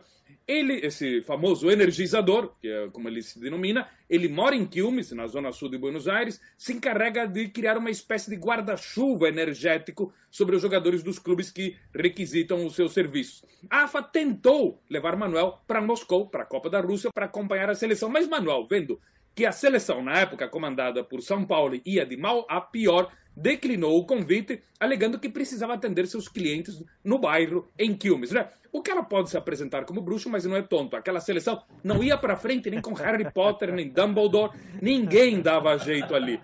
[0.49, 5.27] Ele, esse famoso energizador, que é como ele se denomina, ele mora em Quilmes, na
[5.27, 10.55] zona sul de Buenos Aires, se encarrega de criar uma espécie de guarda-chuva energético sobre
[10.55, 13.45] os jogadores dos clubes que requisitam os seus serviços.
[13.69, 17.75] A AFA tentou levar Manuel para Moscou, para a Copa da Rússia, para acompanhar a
[17.75, 18.99] seleção, mas Manuel, vendo
[19.35, 23.97] que a seleção, na época comandada por São Paulo, ia de mal a pior, declinou
[23.97, 28.31] o convite, alegando que precisava atender seus clientes no bairro em Quilmes.
[28.31, 28.47] Né?
[28.71, 30.95] O cara pode se apresentar como bruxo, mas não é tonto.
[30.95, 36.13] Aquela seleção não ia para frente nem com Harry Potter, nem Dumbledore, ninguém dava jeito
[36.13, 36.39] ali.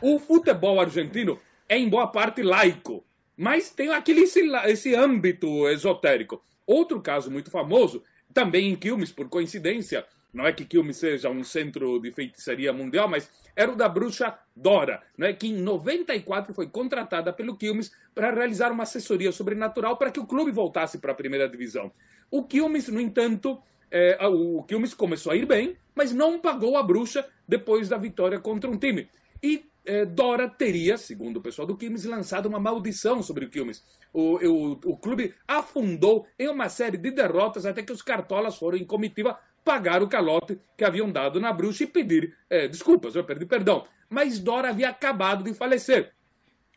[0.00, 3.04] O futebol argentino é em boa parte laico,
[3.36, 6.42] mas tem aquele esse, esse âmbito esotérico.
[6.66, 11.42] Outro caso muito famoso, também em Quilmes, por coincidência, não é que Quilmes seja um
[11.42, 16.68] centro de feitiçaria mundial, mas era o da bruxa Dora, né, que em 94 foi
[16.68, 21.14] contratada pelo Quilmes para realizar uma assessoria sobrenatural para que o clube voltasse para a
[21.14, 21.90] primeira divisão.
[22.30, 23.60] O Quilmes, no entanto,
[23.90, 28.38] é, o Quilmes começou a ir bem, mas não pagou a bruxa depois da vitória
[28.38, 29.08] contra um time.
[29.42, 33.82] E é, Dora teria, segundo o pessoal do Quilmes, lançado uma maldição sobre o Quilmes.
[34.12, 38.76] O, o, o clube afundou em uma série de derrotas até que os cartolas foram
[38.76, 43.22] em comitiva pagar o calote que haviam dado na bruxa e pedir é, desculpas, eu
[43.22, 43.84] perdi perdão.
[44.08, 46.10] Mas Dora havia acabado de falecer.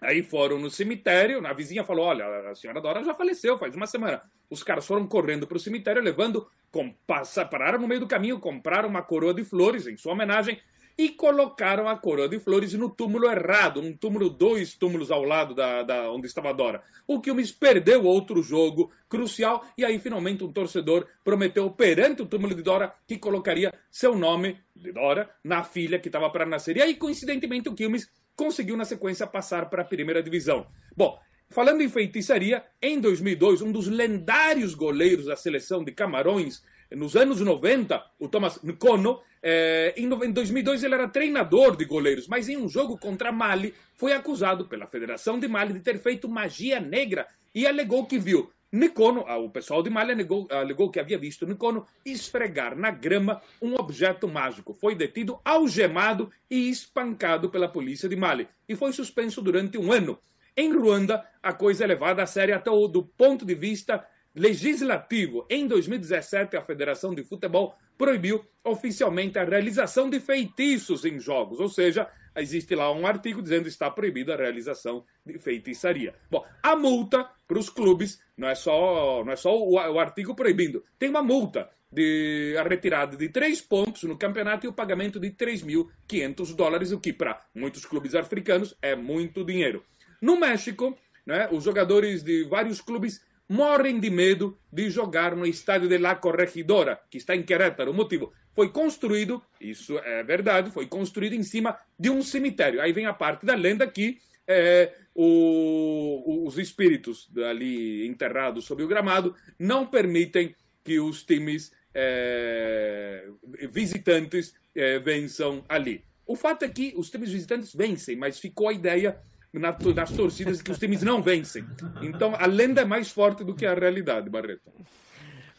[0.01, 3.87] Aí foram no cemitério, a vizinha falou: Olha, a senhora Dora já faleceu faz uma
[3.87, 4.21] semana.
[4.49, 8.41] Os caras foram correndo para o cemitério, levando, com, passa, pararam no meio do caminho,
[8.41, 10.59] compraram uma coroa de flores em sua homenagem
[11.01, 15.55] e colocaram a coroa de flores no túmulo errado, um túmulo, dois túmulos ao lado
[15.55, 16.83] da, da onde estava Dora.
[17.07, 22.53] O Quilmes perdeu outro jogo crucial e aí finalmente um torcedor prometeu perante o túmulo
[22.53, 26.77] de Dora que colocaria seu nome, de Dora, na filha que estava para nascer.
[26.77, 30.67] E aí, coincidentemente, o Quilmes conseguiu na sequência passar para a primeira divisão.
[30.95, 31.19] Bom,
[31.51, 36.63] Falando em feitiçaria, em 2002, um dos lendários goleiros da seleção de Camarões,
[36.95, 42.47] nos anos 90, o Thomas Nkono, é, em 2002 ele era treinador de goleiros, mas
[42.47, 46.79] em um jogo contra Mali foi acusado pela Federação de Mali de ter feito magia
[46.79, 51.17] negra e alegou que viu Nikono, ah, o pessoal de Mali alegou, alegou que havia
[51.17, 54.73] visto Nikono esfregar na grama um objeto mágico.
[54.73, 60.17] Foi detido, algemado e espancado pela polícia de Mali e foi suspenso durante um ano.
[60.55, 65.45] Em Ruanda, a coisa é levada a sério até o, do ponto de vista legislativo.
[65.49, 71.69] Em 2017, a Federação de Futebol proibiu oficialmente a realização de feitiços em jogos, ou
[71.69, 76.15] seja, existe lá um artigo dizendo que está proibida a realização de feitiçaria.
[76.29, 80.35] Bom, a multa para os clubes não é só, não é só o, o, artigo
[80.35, 85.19] proibindo, tem uma multa de a retirada de três pontos no campeonato e o pagamento
[85.19, 89.83] de 3.500 dólares, o que para muitos clubes africanos é muito dinheiro.
[90.21, 95.89] No México, né, os jogadores de vários clubes morrem de medo de jogar no estádio
[95.89, 97.91] de La Corregidora, que está em Querétaro.
[97.91, 102.79] O motivo foi construído, isso é verdade, foi construído em cima de um cemitério.
[102.79, 108.87] Aí vem a parte da lenda que é, o, os espíritos ali enterrados sob o
[108.87, 113.27] gramado não permitem que os times é,
[113.69, 116.05] visitantes é, vençam ali.
[116.25, 119.19] O fato é que os times visitantes vencem, mas ficou a ideia
[119.53, 121.65] nas torcidas que os times não vencem.
[122.01, 124.71] Então a lenda é mais forte do que a realidade, Barreto.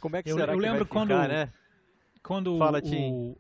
[0.01, 1.53] Como é que eu, será eu que lembro quando, ficar, né?
[2.23, 3.39] quando Fala, o,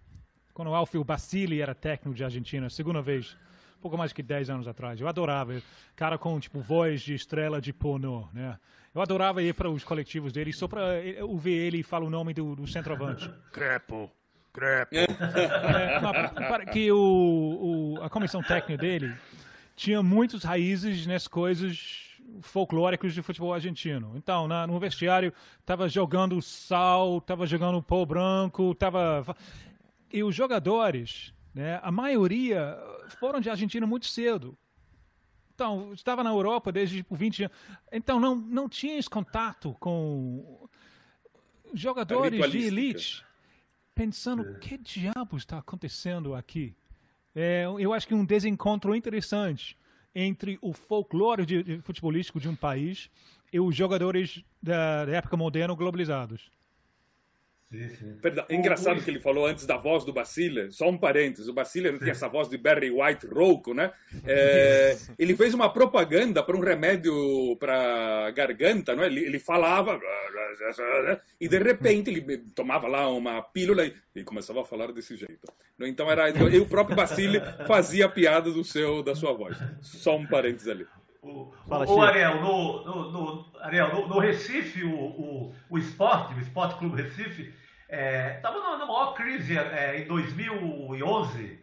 [0.55, 3.37] quando o Alfio Basili era técnico de Argentina, segunda vez,
[3.81, 5.01] pouco mais que 10 anos atrás.
[5.01, 5.61] Eu adorava,
[5.97, 8.57] cara com tipo voz de estrela de pornô, né?
[8.95, 10.83] Eu adorava ir para os coletivos dele só para
[11.23, 13.29] ouvir ele falar o nome do, do centroavante.
[13.51, 14.11] Crepo.
[14.53, 14.95] Crepo.
[14.95, 19.15] É, que o, o, a comissão técnica dele
[19.75, 24.13] tinha muitas raízes nas coisas folclóricas de futebol argentino.
[24.17, 29.37] Então, na, no vestiário, estava jogando sal, estava jogando pó branco, estava...
[30.13, 32.79] E os jogadores, né, a maioria
[33.19, 34.57] foram de Argentina muito cedo.
[35.55, 37.57] Então, estava na Europa desde tipo, 20 anos.
[37.91, 40.69] Então, não, não tinha esse contato com
[41.73, 43.25] jogadores de elite,
[43.95, 44.59] pensando, o é.
[44.59, 46.75] que diabos está acontecendo aqui?
[47.35, 49.77] É, eu acho que um desencontro interessante
[50.15, 53.11] entre o folclore de, de futebolístico de um país
[53.53, 56.51] e os jogadores da, da época moderna globalizados.
[57.73, 58.17] Sim, sim.
[58.21, 61.49] Perdão, é engraçado o que ele falou antes da voz do Basile, só um parênteses,
[61.49, 63.91] o Basile tinha essa voz de Barry White rouco, né?
[64.27, 69.07] É, ele fez uma propaganda para um remédio para garganta, não é?
[69.07, 69.99] ele, ele falava
[71.41, 75.51] e de repente ele tomava lá uma pílula e, e começava a falar desse jeito.
[75.81, 79.57] Então era e o próprio Basile fazia piada do seu da sua voz.
[79.81, 80.87] Só um parênteses ali.
[81.23, 85.79] O, Fala, o, o Ariel, no, no, no Ariel no, no, Recife, o, o, o
[85.79, 87.55] esporte, o Esporte Clube Recife,
[87.93, 91.61] é, na maior crise é, em 2011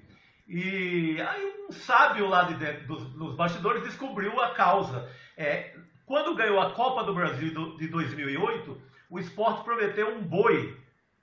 [0.47, 5.09] e aí um sábio lá de dentro, dos, nos bastidores descobriu a causa.
[5.35, 5.75] É,
[6.05, 10.77] quando ganhou a Copa do Brasil de 2008, o esporte prometeu um boi,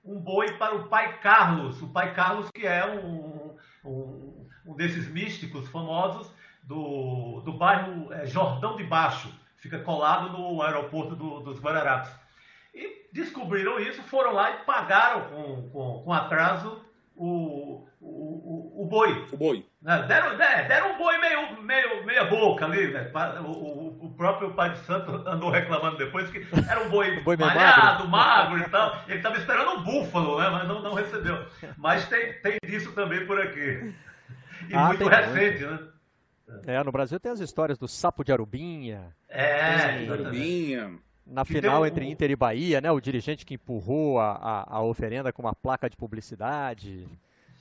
[0.04, 5.08] um boi para o pai Carlos, o pai Carlos que é um, um, um desses
[5.08, 6.32] místicos famosos
[6.64, 12.25] do, do bairro é, Jordão de Baixo, fica colado no aeroporto do, dos Guararapes.
[12.76, 16.84] E descobriram isso, foram lá e pagaram com, com, com atraso
[17.16, 19.26] o, o, o, o, boi.
[19.32, 19.66] O boi.
[19.80, 20.02] Né?
[20.06, 20.64] Deram, né?
[20.64, 22.92] deram um boi meio, meio, meia boca ali.
[22.92, 23.10] Né?
[23.40, 28.06] O, o, próprio Pai de Santo andou reclamando depois que era um boi, boi malhado,
[28.06, 28.08] magro.
[28.08, 29.02] magro e tal.
[29.08, 30.50] Ele estava esperando um búfalo, né?
[30.50, 31.46] mas não, não recebeu.
[31.78, 33.94] Mas tem, tem disso também por aqui.
[34.68, 35.84] E ah, muito recente, muito.
[35.84, 35.88] né?
[36.66, 39.16] É, no Brasil tem as histórias do sapo de Arubinha.
[39.28, 40.98] É, de Arubinha.
[41.26, 41.86] Na que final um...
[41.86, 42.90] entre Inter e Bahia, né?
[42.90, 47.08] O dirigente que empurrou a, a, a oferenda com uma placa de publicidade.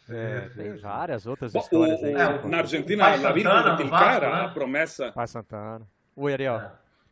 [0.08, 2.14] É, tem várias outras Bom, histórias o, aí.
[2.14, 4.42] É, na Argentina, a Virgem de Cara, né?
[4.44, 5.12] a promessa.
[5.12, 5.88] Pai Santana.
[6.16, 6.62] Oi, Ariel.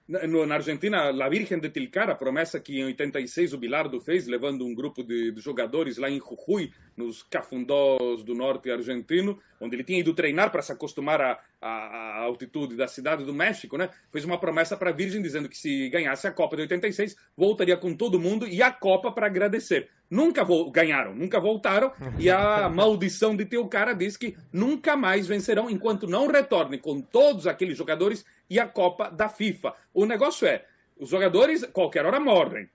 [0.06, 4.76] Na Argentina, a Virgem de Tilcara, promessa que em 86 o Bilardo fez, levando um
[4.76, 10.02] grupo de, de jogadores lá em Jujuy, nos cafundós do norte argentino, onde ele tinha
[10.02, 13.90] ido treinar para se acostumar à, à, altitude da cidade do México, né?
[14.12, 17.78] fez uma promessa para a Virgem dizendo que se ganhasse a Copa de 86, voltaria
[17.78, 19.90] com todo mundo e a Copa para agradecer.
[20.10, 26.08] Nunca ganharam, nunca voltaram, e a maldição de Tilcara diz que nunca mais vencerão enquanto
[26.08, 29.74] não retornem com todos aqueles jogadores e a Copa da FIFA.
[29.94, 30.66] O negócio é,
[30.98, 32.70] os jogadores qualquer hora morrem.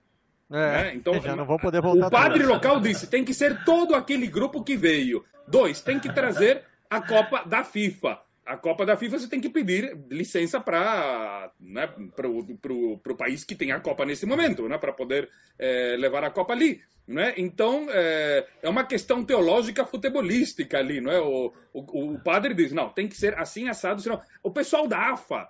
[0.51, 0.95] É, né?
[0.95, 2.07] Então já não vão poder voltar.
[2.07, 5.23] O padre local disse: tem que ser todo aquele grupo que veio.
[5.47, 8.19] Dois, tem que trazer a Copa da FIFA.
[8.45, 11.87] A Copa da FIFA você tem que pedir licença para né,
[12.25, 16.53] o país que tem a Copa nesse momento, né, para poder é, levar a Copa
[16.53, 16.81] ali.
[17.07, 17.35] Né?
[17.37, 20.99] Então é, é, uma questão teológica futebolística ali.
[20.99, 21.19] Não é?
[21.19, 24.19] o, o, o padre diz: não, tem que ser assim assado, senão.
[24.41, 25.47] O pessoal da AFA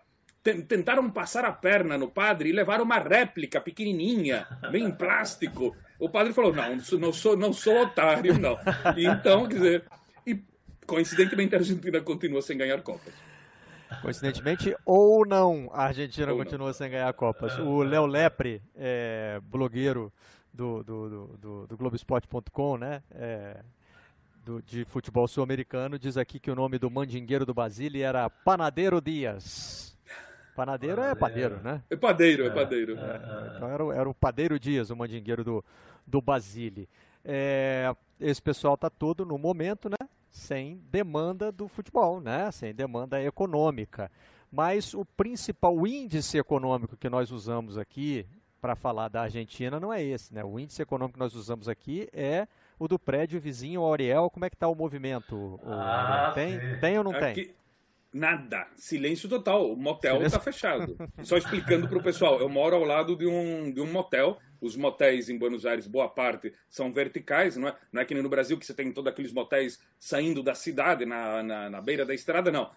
[0.54, 5.76] tentaram passar a perna no padre e levaram uma réplica pequenininha, bem em plástico.
[6.00, 8.58] O padre falou: não, não sou, não sou otário, não.
[8.95, 9.84] E então, quer dizer,
[10.26, 10.41] e
[10.86, 13.14] coincidentemente a Argentina continua sem ganhar Copas.
[14.02, 16.74] Coincidentemente ou não, a Argentina ou continua não.
[16.74, 17.58] sem ganhar Copas.
[17.58, 20.14] O Léo Lepre, é, blogueiro
[20.54, 23.02] do, do, do, do, do Globoesporte.com, né?
[23.12, 23.58] É,
[24.45, 29.02] do, de futebol sul-americano, diz aqui que o nome do mandingueiro do Basile era Panadeiro
[29.02, 29.97] Dias.
[30.60, 31.82] Panadeiro é padeiro, né?
[31.89, 32.97] É padeiro, é, é padeiro.
[32.97, 35.64] É, é, então era, era o Padeiro Dias, o mandingueiro do,
[36.05, 36.89] do Basile.
[37.24, 39.95] É, esse pessoal está todo no momento, né?
[40.30, 42.51] Sem demanda do futebol, né?
[42.51, 44.12] Sem demanda econômica.
[44.51, 48.26] Mas o principal índice econômico que nós usamos aqui
[48.60, 50.43] para falar da Argentina não é esse, né?
[50.43, 54.30] O índice econômico que nós usamos aqui é o do prédio vizinho ao Ariel.
[54.30, 55.57] Como é que está o movimento?
[55.66, 57.55] Ah, tem, tem ou não aqui, tem?
[58.12, 58.68] Nada.
[58.76, 59.72] Silêncio total.
[59.72, 60.97] O motel está fechado.
[61.24, 64.39] Só explicando para o pessoal, eu moro ao lado de um, de um motel.
[64.62, 68.22] Os motéis em Buenos Aires, boa parte, são verticais, não é, não é que nem
[68.22, 72.05] no Brasil que você tem todos aqueles motéis saindo da cidade, na, na, na beira
[72.05, 72.70] da estrada, não.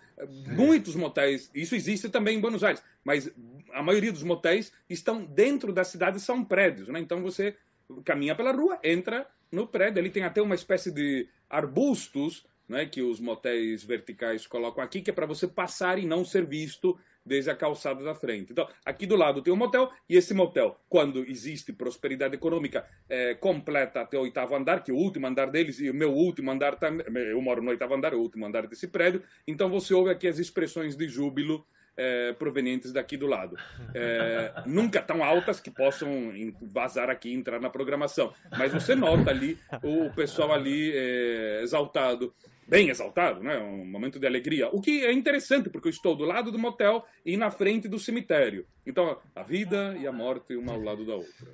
[0.47, 3.33] Muitos motéis, isso existe também em Buenos Aires, mas
[3.73, 7.01] a maioria dos motéis estão dentro da cidade, são prédios, né?
[7.01, 7.57] Então você
[8.05, 13.03] caminha pela rua, entra no prédio, ali tem até uma espécie de arbustos né, que
[13.03, 17.51] os motéis verticais colocam aqui, que é para você passar e não ser visto desde
[17.51, 18.53] a calçada da frente.
[18.53, 23.35] Então, aqui do lado tem um motel, e esse motel, quando existe prosperidade econômica é,
[23.35, 26.51] completa até o oitavo andar, que é o último andar deles, e o meu último
[26.51, 29.95] andar também, eu moro no oitavo andar, é o último andar desse prédio, então você
[29.95, 31.65] ouve aqui as expressões de júbilo
[31.97, 33.57] é, provenientes daqui do lado.
[33.95, 36.33] É, nunca tão altas que possam
[36.63, 38.33] vazar aqui e entrar na programação.
[38.57, 42.33] Mas você nota ali o pessoal ali é, exaltado
[42.67, 43.59] bem exaltado, né?
[43.59, 44.69] Um momento de alegria.
[44.73, 47.99] O que é interessante, porque eu estou do lado do motel e na frente do
[47.99, 48.65] cemitério.
[48.87, 51.49] Então, a vida e a morte, uma ao lado da outra.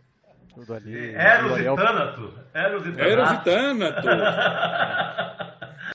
[0.54, 1.14] Tudo ali.
[1.14, 2.34] Eros e Tânato.
[2.54, 3.08] Eros e Tânato.
[3.08, 4.08] Eros e Tânato.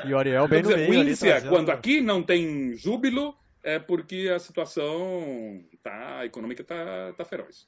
[0.06, 1.16] e Oriel bem no meio.
[1.48, 3.34] Quando aqui não tem júbilo,
[3.64, 7.68] é porque a situação tá, a econômica está tá feroz.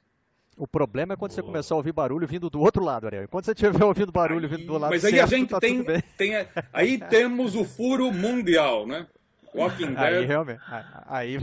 [0.58, 1.36] O problema é quando Boa.
[1.36, 3.28] você começar a ouvir barulho vindo do outro lado, Ariel.
[3.28, 5.60] Quando você estiver ouvindo barulho aí, vindo do lado Mas aí certo, a gente tá
[5.60, 5.84] tem,
[6.18, 6.32] tem.
[6.72, 9.06] Aí temos o furo mundial, né?
[9.54, 9.98] Walking Dead.
[9.98, 10.62] Aí, realmente.
[11.08, 11.39] Aí,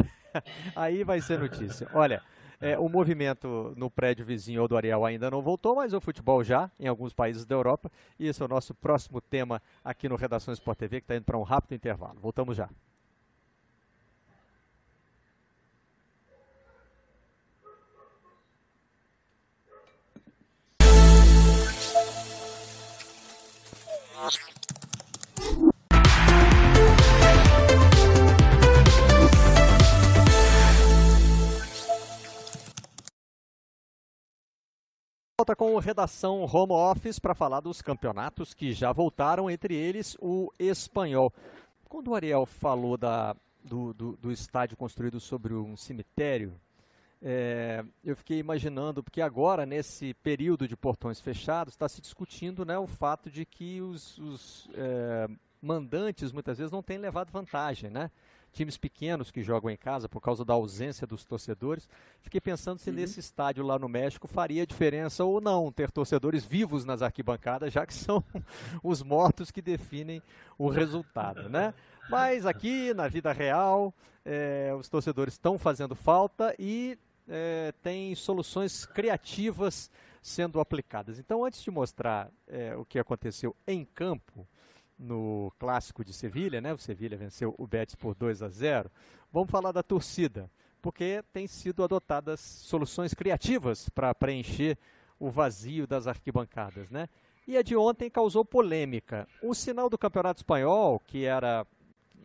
[0.76, 1.88] aí vai ser notícia.
[1.92, 2.22] Olha.
[2.60, 6.44] É, o movimento no prédio vizinho ou do Ariel ainda não voltou, mas o futebol
[6.44, 7.90] já, em alguns países da Europa.
[8.16, 11.24] E esse é o nosso próximo tema aqui no Redação Sport TV, que está indo
[11.24, 12.20] para um rápido intervalo.
[12.20, 12.68] Voltamos já.
[24.22, 24.38] Volta
[35.56, 41.32] com redação home office para falar dos campeonatos que já voltaram, entre eles o espanhol.
[41.88, 46.54] Quando o Ariel falou da, do, do, do estádio construído sobre um cemitério,
[47.22, 52.76] é, eu fiquei imaginando, porque agora, nesse período de portões fechados, está se discutindo né,
[52.76, 55.28] o fato de que os, os é,
[55.60, 58.10] mandantes muitas vezes não têm levado vantagem, né?
[58.52, 61.88] times pequenos que jogam em casa por causa da ausência dos torcedores.
[62.20, 62.96] Fiquei pensando se uhum.
[62.96, 67.86] nesse estádio lá no México faria diferença ou não ter torcedores vivos nas arquibancadas, já
[67.86, 68.22] que são
[68.82, 70.22] os mortos que definem
[70.58, 71.74] o resultado, né?
[72.10, 73.94] Mas aqui na vida real,
[74.24, 76.98] é, os torcedores estão fazendo falta e
[77.28, 81.18] é, tem soluções criativas sendo aplicadas.
[81.18, 84.46] Então, antes de mostrar é, o que aconteceu em campo,
[84.98, 86.72] no clássico de Sevilha, né?
[86.72, 88.90] O Sevilha venceu o Betis por 2 a 0.
[89.32, 90.50] Vamos falar da torcida,
[90.80, 94.78] porque tem sido adotadas soluções criativas para preencher
[95.18, 97.08] o vazio das arquibancadas, né?
[97.46, 99.26] E a de ontem causou polêmica.
[99.42, 101.66] O sinal do Campeonato Espanhol, que era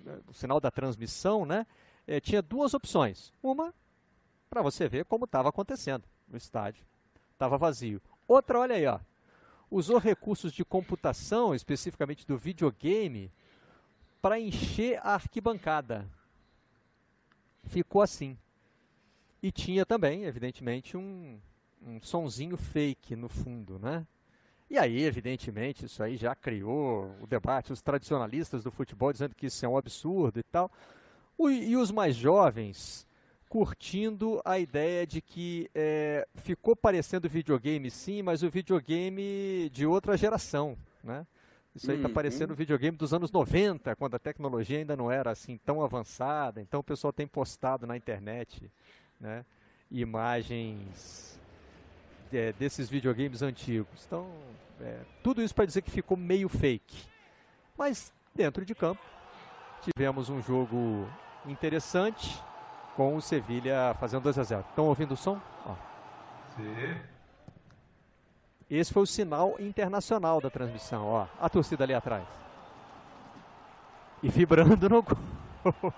[0.05, 1.65] eh, o sinal da transmissão, né?
[2.05, 3.33] Eh, tinha duas opções.
[3.41, 3.73] Uma,
[4.49, 6.85] para você ver como estava acontecendo no estádio.
[7.33, 8.01] Estava vazio.
[8.27, 8.99] Outra, olha aí, ó
[9.69, 13.31] usou recursos de computação, especificamente do videogame,
[14.21, 16.07] para encher a arquibancada.
[17.65, 18.37] Ficou assim.
[19.41, 21.39] E tinha também, evidentemente, um,
[21.81, 24.05] um sonzinho fake no fundo, né?
[24.69, 29.45] E aí, evidentemente, isso aí já criou o debate, os tradicionalistas do futebol dizendo que
[29.45, 30.71] isso é um absurdo e tal.
[31.37, 33.06] O, e os mais jovens
[33.49, 40.17] curtindo a ideia de que é, ficou parecendo videogame sim, mas o videogame de outra
[40.17, 41.25] geração, né?
[41.75, 42.13] Isso aí está uhum.
[42.13, 46.59] parecendo o videogame dos anos 90, quando a tecnologia ainda não era assim tão avançada.
[46.59, 48.71] Então o pessoal tem postado na internet
[49.21, 49.45] né,
[49.91, 51.39] imagens
[52.33, 54.05] é, desses videogames antigos.
[54.07, 54.27] Então,
[54.81, 57.03] é, tudo isso para dizer que ficou meio fake.
[57.77, 59.01] Mas dentro de campo,
[59.83, 61.07] tivemos um jogo
[61.45, 62.41] interessante,
[62.97, 64.65] com o Sevilha fazendo 2 a 0.
[64.67, 65.39] Estão ouvindo o som?
[65.67, 65.73] Ó.
[66.55, 66.97] Sim.
[68.69, 71.27] Esse foi o sinal internacional da transmissão, ó.
[71.39, 72.25] A torcida ali atrás.
[74.21, 75.05] E vibrando no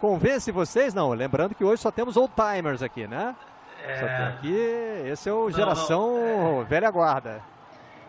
[0.00, 0.92] Convence vocês?
[0.92, 3.36] Não, lembrando que hoje só temos old timers aqui, né?
[3.84, 4.00] É...
[4.00, 6.60] Só tem aqui, esse é o geração não, não.
[6.62, 6.64] É...
[6.64, 7.40] velha guarda.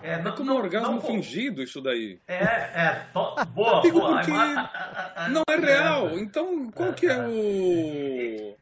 [0.04, 2.20] É, é como um orgasmo não, fingido isso daí.
[2.28, 3.08] É, é.
[3.14, 3.36] To...
[3.54, 4.18] Boa, Digo boa.
[4.18, 6.18] porque não é real.
[6.18, 8.58] Então, qual que é o...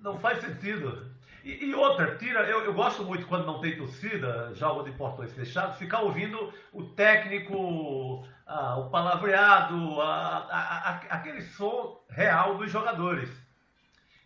[0.00, 1.12] Não faz sentido.
[1.44, 5.32] E, e outra, tira, eu, eu, gosto muito quando não tem torcida, jogo de portões
[5.32, 13.28] fechados, ficar ouvindo o técnico, ah, o palavreado, ah, aquele som real dos jogadores.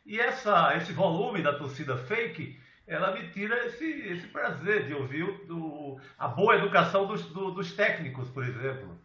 [0.04, 5.44] E essa, esse volume da torcida fake ela me tira esse, esse prazer de ouvir
[5.46, 8.96] do, a boa educação dos, do, dos técnicos, por exemplo.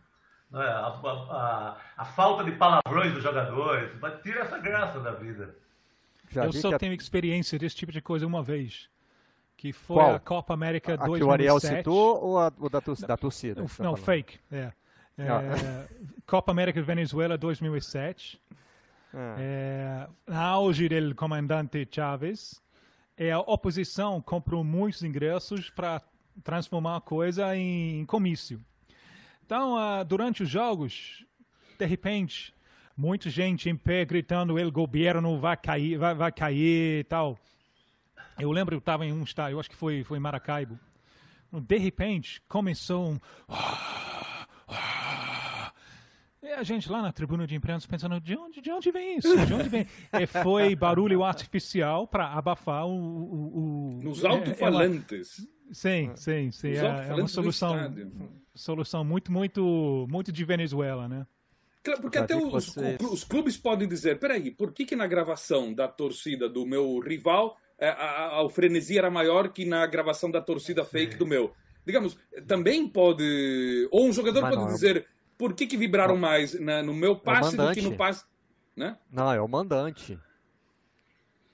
[0.51, 0.63] Né?
[0.63, 5.55] A, a, a, falta de palavrões dos jogadores, mas tira essa graça da vida.
[6.29, 8.89] Já Eu só tenho experiência desse tipo de coisa uma vez.
[9.57, 10.15] Que foi Qual?
[10.15, 11.15] a Copa América 2007.
[11.15, 13.61] A que o Ariel citou ou a, o da, da torcida?
[13.61, 14.39] Não, não fake.
[14.51, 14.71] É.
[15.17, 15.87] é
[16.25, 18.41] Copa América Venezuela 2007.
[19.13, 19.35] Ah.
[19.37, 22.61] É, auge do comandante Chávez
[23.21, 26.01] é a oposição comprou muitos ingressos para
[26.43, 28.59] transformar a coisa em comício.
[29.45, 31.23] Então, uh, durante os jogos,
[31.77, 32.51] de repente,
[32.97, 37.37] muita gente em pé gritando: "O governo vai cair, vai, vai cair", e tal.
[38.39, 40.79] Eu lembro eu estava em um estádio, acho que foi foi em Maracaibo.
[41.51, 43.19] De repente, começou um
[46.61, 49.45] a gente lá na tribuna de imprensa pensando, de onde, de onde vem isso?
[49.45, 49.87] De onde vem?
[50.11, 55.39] É, foi barulho artificial para abafar o, o, o Nos alto-falantes.
[55.39, 56.71] É, é sim, sim, sim.
[56.73, 57.75] É, é, uma solução,
[58.53, 61.25] solução muito, muito, muito de Venezuela, né?
[61.99, 66.47] Porque até os, os, clubes podem dizer, peraí, por que, que na gravação da torcida
[66.47, 70.85] do meu rival é, a, a, o frenesi era maior que na gravação da torcida
[70.85, 71.51] fake do meu.
[71.83, 73.87] Digamos, também pode.
[73.89, 75.07] Ou um jogador Mas pode não, dizer
[75.41, 76.21] por que, que vibraram não.
[76.21, 78.23] mais na, no meu passe é do que no passe.
[78.75, 78.95] Né?
[79.11, 80.19] Não, é o mandante.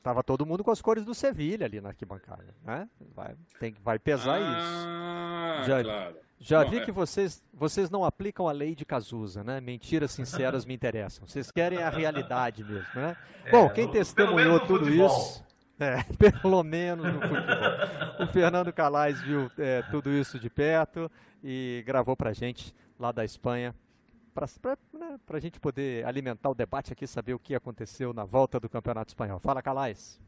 [0.04, 2.90] Tava todo mundo com as cores do Sevilha ali na arquibancada, né?
[3.16, 5.68] Vai, tem, vai pesar ah, isso.
[5.70, 6.16] Já, claro.
[6.38, 6.86] já Bom, vi é.
[6.86, 9.62] que vocês, vocês não aplicam a lei de Cazuza, né?
[9.62, 11.26] Mentiras sinceras me interessam.
[11.26, 13.16] Vocês querem a realidade mesmo, né?
[13.46, 15.48] É, Bom, quem testemunhou tudo isso...
[15.80, 16.04] É,
[16.42, 18.26] pelo menos no futebol.
[18.26, 21.10] O Fernando Calais viu é, tudo isso de perto
[21.42, 23.74] e gravou pra gente lá da Espanha
[24.34, 28.60] para né, a gente poder alimentar o debate aqui, saber o que aconteceu na volta
[28.60, 29.40] do Campeonato Espanhol.
[29.40, 30.22] Fala, Calais.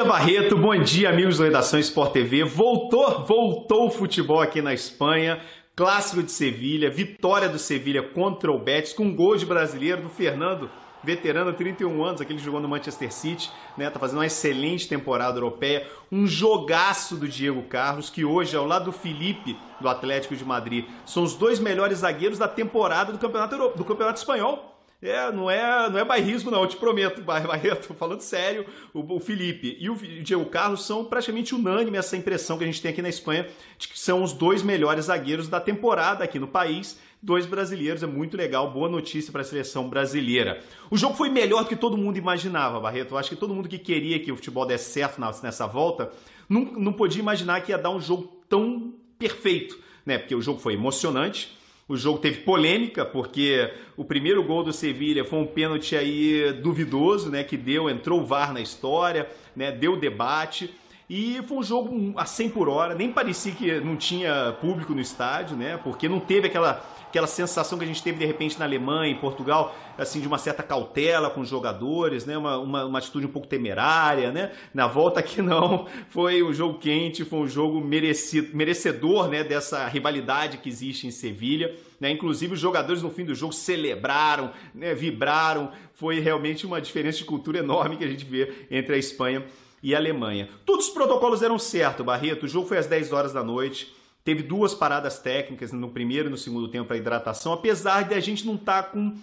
[0.00, 2.42] Barreto, bom dia, amigos da Redação Sport TV.
[2.42, 5.40] Voltou, voltou o futebol aqui na Espanha.
[5.76, 10.70] Clássico de Sevilha, vitória do Sevilha contra o Betis, com gol de brasileiro do Fernando
[11.02, 13.90] veterano, 31 anos, aquele que jogou no Manchester City, né?
[13.90, 15.86] Tá fazendo uma excelente temporada europeia.
[16.10, 20.84] Um jogaço do Diego Carlos, que hoje, ao lado do Felipe, do Atlético de Madrid,
[21.04, 23.76] são os dois melhores zagueiros da temporada do Campeonato, Euro...
[23.76, 24.72] do campeonato Espanhol.
[25.02, 29.18] É, não é, não é bairrismo, não, eu te prometo, Barreto, falando sério, o, o,
[29.18, 33.02] Felipe e o Diego Carlos são praticamente unânime essa impressão que a gente tem aqui
[33.02, 37.46] na Espanha de que são os dois melhores zagueiros da temporada aqui no país dois
[37.46, 40.60] brasileiros, é muito legal, boa notícia para a seleção brasileira.
[40.90, 43.14] O jogo foi melhor do que todo mundo imaginava, Barreto.
[43.14, 46.10] Eu acho que todo mundo que queria que o futebol desse certo nessa volta
[46.48, 50.18] não, não podia imaginar que ia dar um jogo tão perfeito, né?
[50.18, 51.56] Porque o jogo foi emocionante.
[51.88, 57.30] O jogo teve polêmica, porque o primeiro gol do Sevilha foi um pênalti aí duvidoso,
[57.30, 57.44] né?
[57.44, 59.70] Que deu, entrou o VAR na história, né?
[59.70, 60.72] Deu debate.
[61.14, 65.00] E foi um jogo a 100 por hora, nem parecia que não tinha público no
[65.02, 65.76] estádio, né?
[65.76, 69.18] Porque não teve aquela, aquela sensação que a gente teve de repente na Alemanha, em
[69.18, 72.38] Portugal, assim, de uma certa cautela com os jogadores, né?
[72.38, 74.52] Uma, uma, uma atitude um pouco temerária, né?
[74.72, 79.44] Na volta aqui não, foi um jogo quente, foi um jogo merecido, merecedor, né?
[79.44, 82.10] Dessa rivalidade que existe em Sevilha, né?
[82.10, 84.94] Inclusive os jogadores no fim do jogo celebraram, né?
[84.94, 89.44] Vibraram, foi realmente uma diferença de cultura enorme que a gente vê entre a Espanha
[89.44, 90.48] e Alemanha.
[90.64, 92.44] Todos os protocolos eram certos, Barreto.
[92.44, 93.92] O jogo foi às 10 horas da noite.
[94.24, 98.20] Teve duas paradas técnicas no primeiro e no segundo tempo para hidratação, apesar de a
[98.20, 99.16] gente não estar tá com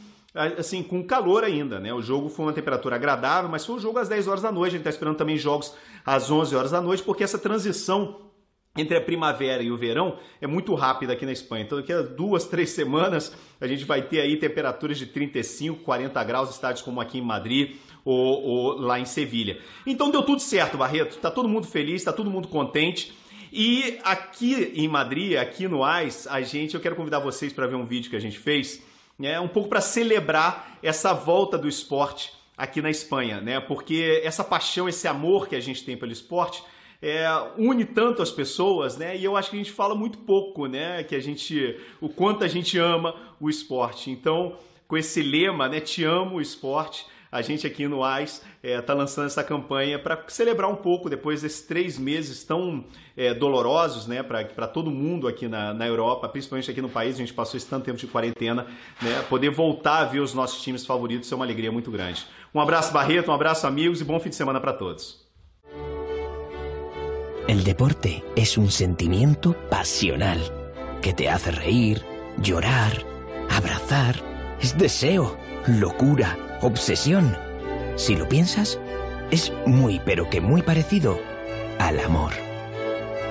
[0.57, 1.93] assim, com calor ainda, né?
[1.93, 4.67] O jogo foi uma temperatura agradável, mas foi um jogo às 10 horas da noite.
[4.67, 5.73] A gente está esperando também jogos
[6.05, 8.29] às 11 horas da noite, porque essa transição
[8.77, 11.63] entre a primavera e o verão é muito rápida aqui na Espanha.
[11.63, 16.23] Então, daqui a duas, três semanas, a gente vai ter aí temperaturas de 35, 40
[16.23, 17.75] graus, estádios como aqui em Madrid,
[18.09, 19.59] ou, ou lá em Sevilha.
[19.85, 21.17] Então deu tudo certo, Barreto.
[21.17, 23.13] Tá todo mundo feliz, tá todo mundo contente.
[23.51, 27.75] E aqui em Madrid, aqui no AIS, a gente, eu quero convidar vocês para ver
[27.75, 28.83] um vídeo que a gente fez,
[29.17, 33.59] né, um pouco para celebrar essa volta do esporte aqui na Espanha, né?
[33.59, 36.63] Porque essa paixão, esse amor que a gente tem pelo esporte
[37.01, 37.25] é,
[37.57, 39.15] une tanto as pessoas, né?
[39.15, 41.03] E eu acho que a gente fala muito pouco, né?
[41.03, 44.11] Que a gente, o quanto a gente ama o esporte.
[44.11, 44.57] Então,
[44.87, 45.79] com esse lema, né?
[45.79, 49.99] Te amo o esporte a gente aqui no AIS está é, tá lançando essa campanha
[49.99, 52.83] para celebrar um pouco depois desses três meses tão
[53.15, 57.19] é, dolorosos né, para todo mundo aqui na, na Europa, principalmente aqui no país, a
[57.19, 58.65] gente passou esse tanto tempo de quarentena,
[59.01, 62.25] né, poder voltar a ver os nossos times favoritos é uma alegria muito grande.
[62.53, 65.27] Um abraço, Barreto, um abraço, amigos, e bom fim de semana para todos.
[67.47, 70.37] El deporte es un sentimiento pasional
[71.01, 71.99] que te hace reír,
[72.43, 73.03] llorar,
[73.49, 74.15] abrazar,
[74.61, 77.37] es deseo, locura obsesión.
[77.95, 78.79] Si lo piensas,
[79.31, 81.19] es muy pero que muy parecido
[81.79, 82.31] al amor.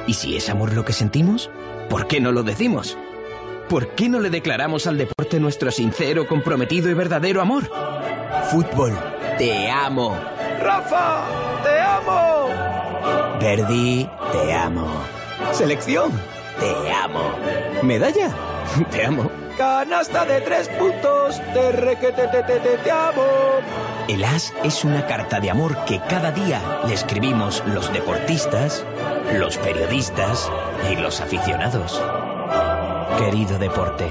[0.06, 1.50] Y si es amor lo que sentimos,
[1.88, 2.96] ¿por qué no lo decimos?
[3.68, 7.70] ¿Por qué no le declaramos al deporte nuestro sincero, comprometido y verdadero amor?
[8.50, 8.98] Fútbol,
[9.36, 10.18] te amo.
[10.60, 11.26] Rafa,
[11.62, 12.48] te amo.
[13.38, 14.88] Verdi, te amo.
[15.52, 16.10] Selección,
[16.58, 17.34] te amo.
[17.82, 18.30] Medalla,
[18.90, 19.30] te amo.
[19.59, 21.42] Canasta de tres puntos.
[21.52, 23.24] Te, te, te, te, te amo.
[24.06, 28.86] El as es una carta de amor que cada día le escribimos los deportistas,
[29.36, 30.48] los periodistas
[30.88, 32.00] y los aficionados.
[33.18, 34.06] Querido deporte,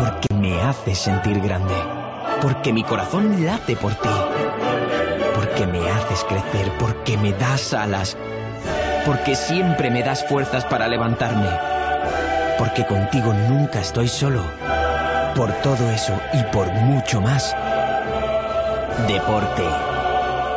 [0.00, 1.76] porque me haces sentir grande,
[2.42, 4.10] porque mi corazón late por ti,
[5.36, 8.16] porque me haces crecer, porque me das alas,
[9.06, 11.75] porque siempre me das fuerzas para levantarme
[12.58, 14.42] porque contigo nunca estoy solo.
[15.34, 17.54] Por todo eso y por mucho más.
[19.06, 19.64] Deporte,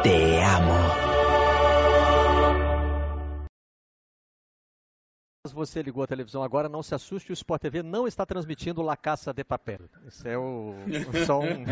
[0.04, 1.10] te amo.
[5.60, 8.96] você ligou a televisão agora, não se assuste, o Sport TV não está transmitindo La
[8.96, 9.90] Caça de Papel.
[10.08, 10.74] Isso é o,
[11.26, 11.66] só um,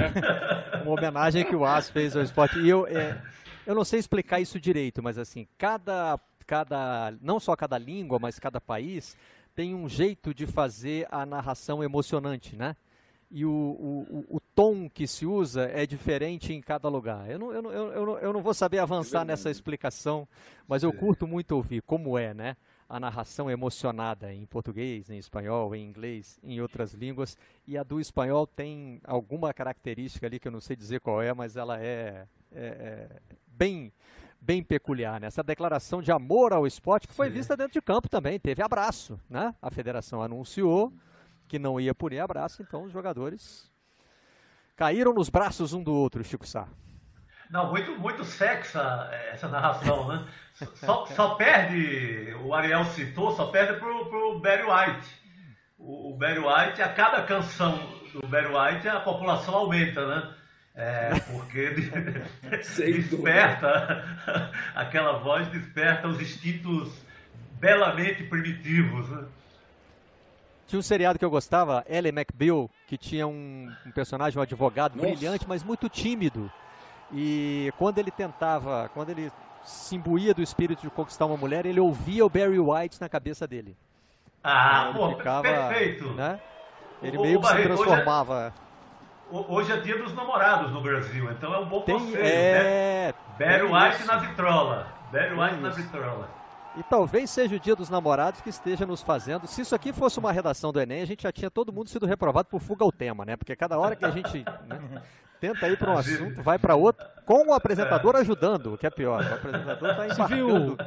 [0.83, 2.57] uma homenagem que o As fez ao Sport.
[2.57, 3.21] E eu, é,
[3.65, 8.37] eu não sei explicar isso direito, mas assim, cada, cada, não só cada língua, mas
[8.37, 9.15] cada país
[9.57, 12.75] tem um jeito de fazer a narração emocionante, né?
[13.31, 17.29] e o, o, o, tom que se usa é diferente em cada lugar.
[17.29, 20.27] Eu não, eu não, eu não, eu não vou saber avançar é nessa explicação,
[20.67, 22.55] mas eu curto muito ouvir como é, né?
[22.87, 27.35] A narração emocionada em português, em espanhol, em inglês, em outras línguas.
[27.67, 31.33] E a do espanhol tem alguma característica ali que eu não sei dizer qual é,
[31.33, 33.09] mas ela é, é, é
[33.47, 33.91] bem,
[34.47, 35.19] bem peculiar.
[35.19, 35.27] Né?
[35.27, 38.39] Essa declaração de amor ao esporte que foi vista dentro de campo também.
[38.39, 39.53] Teve abraço, né?
[39.61, 40.93] A federação anunciou
[41.49, 43.69] que não ia punir abraço, então os jogadores
[44.77, 46.65] caíram nos braços um do outro, Chico Sá.
[47.49, 48.77] Não, muito, muito sexy
[49.31, 50.25] essa narração, né?
[50.53, 55.07] Só, só, perde, o Ariel citou, só perde pro, pro Barry White.
[55.77, 57.77] O, o Barry White, a cada canção
[58.13, 60.36] do Barry White, a população aumenta, né?
[60.77, 61.71] É, porque
[62.93, 64.05] desperta,
[64.75, 66.93] aquela voz desperta os instintos
[67.53, 69.25] belamente primitivos, né?
[70.67, 74.95] Tinha um seriado que eu gostava, Ellie McBeal, que tinha um, um personagem, um advogado
[74.95, 75.07] Nossa.
[75.07, 76.51] brilhante, mas muito tímido.
[77.11, 79.31] E quando ele tentava, quando ele
[79.63, 83.47] se imbuía do espírito de conquistar uma mulher, ele ouvia o Barry White na cabeça
[83.47, 83.75] dele.
[84.43, 86.13] Ah, pô, ficava, perfeito.
[86.13, 86.39] Né?
[87.01, 88.53] Ele o, meio o que se transformava.
[88.53, 88.66] Hoje é,
[89.31, 92.23] hoje é, dia dos namorados no Brasil, então é um bom Tem, conselho.
[92.23, 93.13] É, né?
[93.37, 94.87] Barry White na vitrola.
[95.11, 96.29] Barry White na vitrola.
[96.75, 99.47] E talvez seja o dia dos namorados que esteja nos fazendo.
[99.47, 102.05] Se isso aqui fosse uma redação do Enem, a gente já tinha todo mundo sido
[102.05, 103.35] reprovado por fuga ao tema, né?
[103.35, 105.01] Porque cada hora que a gente né,
[105.41, 108.91] tenta ir para um assunto, vai para outro, com o apresentador ajudando, o que é
[108.91, 109.23] pior.
[109.23, 110.77] O apresentador está embarcando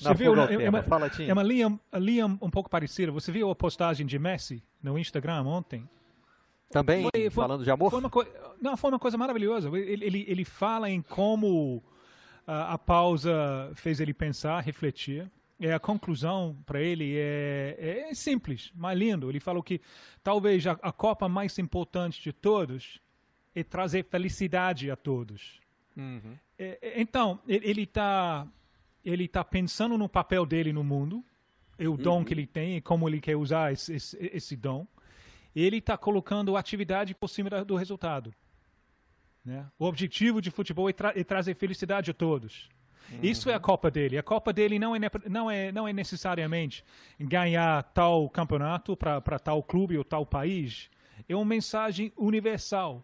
[0.00, 3.12] você viu, é, é, uma, Fala, é uma linha, linha um pouco parecida.
[3.12, 5.86] Você viu a postagem de Messi no Instagram ontem?
[6.70, 7.90] Também, foi, foi, falando de amor?
[7.90, 8.10] Foi uma,
[8.60, 9.68] não, foi uma coisa maravilhosa.
[9.76, 11.82] Ele, ele, ele fala em como
[12.46, 18.72] a, a pausa fez ele pensar, refletir é, a conclusão para ele é, é, simples,
[18.74, 19.28] mas lindo.
[19.28, 19.80] Ele falou que
[20.22, 23.00] talvez a, a, Copa mais importante de todos
[23.54, 25.60] é trazer felicidade a todos.
[25.96, 26.36] Uhum.
[26.58, 28.46] É, é então, ele está
[29.04, 31.24] ele tá pensando no papel dele no mundo,
[31.78, 31.96] e o uhum.
[31.96, 34.86] dom que ele tem e como ele quer usar esse, esse, esse dom.
[35.54, 38.32] Ele está colocando atividade por cima do resultado.
[39.44, 39.66] Né?
[39.78, 42.68] O objetivo de futebol é, tra é trazer felicidade a todos.
[43.10, 43.18] Uhum.
[43.22, 44.18] Isso é a Copa dele.
[44.18, 46.84] A Copa dele não é, não é, não é necessariamente
[47.18, 50.88] ganhar tal campeonato para tal clube ou tal país.
[51.28, 53.02] É uma mensagem universal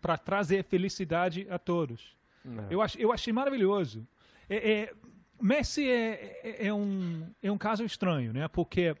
[0.00, 2.16] para trazer felicidade a todos.
[2.70, 4.06] Eu, ach, eu achei maravilhoso.
[4.48, 4.94] É, é,
[5.40, 8.48] Messi é, é, é, um, é um caso estranho, né?
[8.48, 8.96] Porque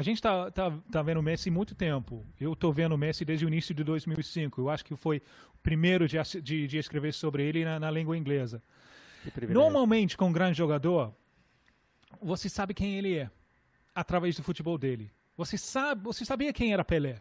[0.00, 2.24] a gente está tá, tá vendo o Messi muito tempo.
[2.40, 4.58] Eu estou vendo o Messi desde o início de 2005.
[4.58, 5.18] Eu acho que foi
[5.52, 8.62] o primeiro de, de, de escrever sobre ele na, na língua inglesa.
[9.50, 11.14] Normalmente, com um grande jogador,
[12.18, 13.30] você sabe quem ele é
[13.94, 15.12] através do futebol dele.
[15.36, 17.20] Você sabe, você sabia quem era Pelé,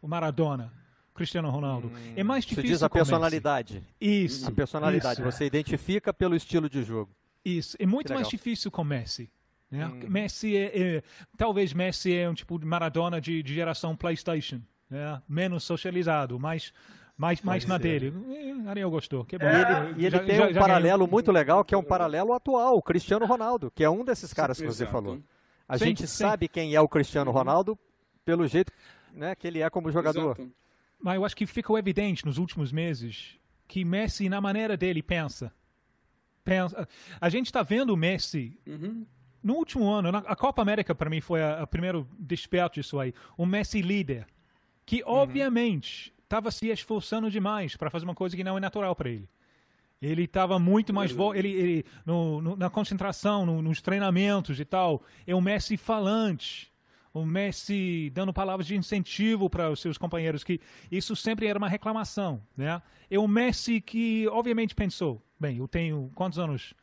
[0.00, 0.72] o Maradona,
[1.14, 1.88] Cristiano Ronaldo.
[1.88, 2.62] Hum, é mais difícil.
[2.62, 3.86] Você diz a personalidade.
[4.00, 4.48] Isso.
[4.48, 5.20] A personalidade.
[5.20, 5.30] Isso.
[5.30, 7.14] Você identifica pelo estilo de jogo.
[7.44, 7.76] Isso.
[7.78, 9.30] É muito mais difícil com Messi.
[9.74, 9.86] Né?
[9.86, 10.00] Hum.
[10.08, 11.02] Messi é, é,
[11.36, 15.20] talvez Messi é um tipo de Maradona de, de geração PlayStation, né?
[15.28, 16.72] menos socializado, mais
[17.16, 18.12] mais, mais na dele.
[18.66, 19.24] Ariel gostou.
[19.24, 19.46] Que bom.
[19.46, 21.10] E ele, e ele já, tem já, um já paralelo ganhou.
[21.12, 24.60] muito legal, que é um paralelo atual, o Cristiano Ronaldo, que é um desses caras
[24.60, 25.20] que você falou.
[25.68, 26.24] A sim, gente sim.
[26.24, 27.36] sabe quem é o Cristiano uhum.
[27.36, 27.78] Ronaldo
[28.24, 28.72] pelo jeito
[29.12, 30.36] né, que ele é como jogador.
[30.38, 30.52] Exato.
[31.00, 35.52] Mas eu acho que ficou evidente nos últimos meses que Messi, na maneira dele, pensa.
[36.42, 36.88] pensa.
[37.20, 39.06] A gente está vendo o Messi uhum.
[39.44, 40.08] No último ano.
[40.08, 43.12] a Copa América, para mim, foi o primeiro desperto disso aí.
[43.36, 44.26] O Messi líder.
[44.86, 45.12] Que, uhum.
[45.12, 49.28] obviamente, estava se esforçando demais para fazer uma coisa que não é natural para ele.
[50.00, 55.02] Ele estava muito mais ele, ele no, no, na concentração, no, nos treinamentos e tal.
[55.26, 56.70] É um Messi falante,
[57.14, 61.68] um Messi dando palavras de incentivo para os seus companheiros, que isso sempre era uma
[61.68, 62.82] reclamação, né?
[63.10, 66.74] É um Messi que obviamente pensou, bem, eu tenho quantos anos?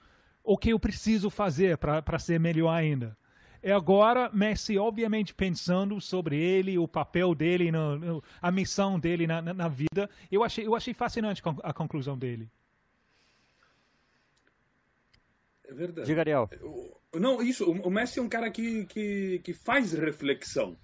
[0.44, 3.18] O que eu preciso fazer para ser melhor ainda?
[3.64, 9.28] É agora Messi, obviamente, pensando sobre ele, o papel dele, no, no, a missão dele
[9.28, 10.10] na, na, na, vida.
[10.32, 12.50] Eu achei, eu achei fascinante a conclusão dele.
[15.64, 16.08] É verdade.
[16.08, 16.50] Diga, Ariel.
[17.14, 17.70] Não, isso.
[17.70, 20.76] O Messi é um cara que, que, que faz reflexão.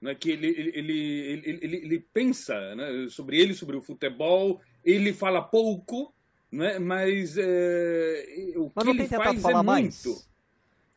[0.00, 4.60] Né, que ele, ele, ele, ele, ele pensa né, sobre ele, sobre o futebol.
[4.82, 6.14] Ele fala pouco,
[6.54, 10.24] né, mas é, o mas que ele faz é muito.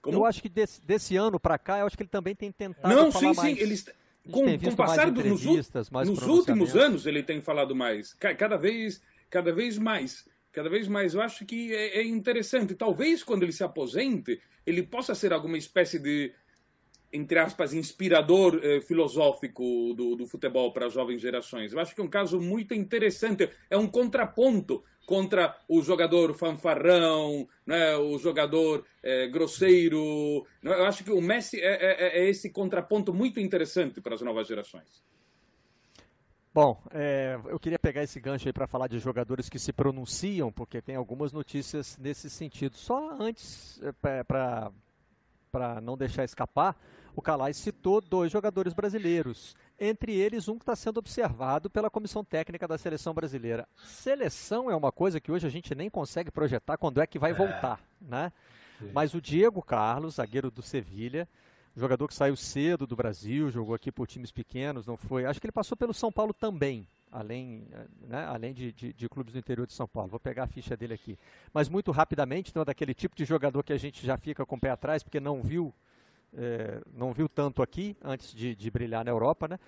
[0.01, 0.18] Como?
[0.18, 2.93] Eu acho que desse, desse ano para cá, eu acho que ele também tem tentado
[2.93, 3.58] Não, falar sim, mais.
[3.58, 3.86] sim, eles
[4.32, 9.51] com, com passar do, nos, nos últimos anos ele tem falado mais, cada vez, cada
[9.51, 11.14] vez mais, cada vez mais.
[11.14, 12.76] Eu acho que é, é interessante.
[12.76, 16.34] Talvez quando ele se aposente, ele possa ser alguma espécie de
[17.12, 21.72] entre aspas, inspirador eh, filosófico do, do futebol para as jovens gerações.
[21.72, 23.49] Eu acho que é um caso muito interessante.
[23.70, 30.45] É um contraponto contra o jogador fanfarrão, né, o jogador eh, grosseiro.
[30.62, 34.45] Eu acho que o Messi é, é, é esse contraponto muito interessante para as novas
[34.45, 35.01] gerações.
[36.53, 40.51] Bom, é, eu queria pegar esse gancho aí para falar de jogadores que se pronunciam,
[40.51, 42.76] porque tem algumas notícias nesse sentido.
[42.76, 46.76] Só antes, é, para não deixar escapar,
[47.16, 52.23] o Calais citou dois jogadores brasileiros, entre eles um que está sendo observado pela comissão
[52.23, 53.67] técnica da seleção brasileira.
[53.84, 57.32] Seleção é uma coisa que hoje a gente nem consegue projetar quando é que vai
[57.32, 57.34] é.
[57.34, 58.32] voltar, né?
[58.93, 61.28] Mas o Diego Carlos, zagueiro do Sevilha,
[61.75, 65.25] jogador que saiu cedo do Brasil, jogou aqui por times pequenos, não foi.
[65.25, 67.67] Acho que ele passou pelo São Paulo também, além,
[68.01, 70.09] né, além de, de, de, clubes do interior de São Paulo.
[70.09, 71.17] Vou pegar a ficha dele aqui.
[71.53, 74.55] Mas muito rapidamente, então, é daquele tipo de jogador que a gente já fica com
[74.55, 75.73] o pé atrás, porque não viu.
[76.34, 79.59] É, não viu tanto aqui antes de, de, brilhar na Europa, né?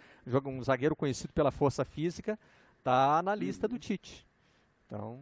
[0.45, 2.38] Um zagueiro conhecido pela força física,
[2.78, 4.28] está na lista do Tite.
[4.86, 5.22] Então,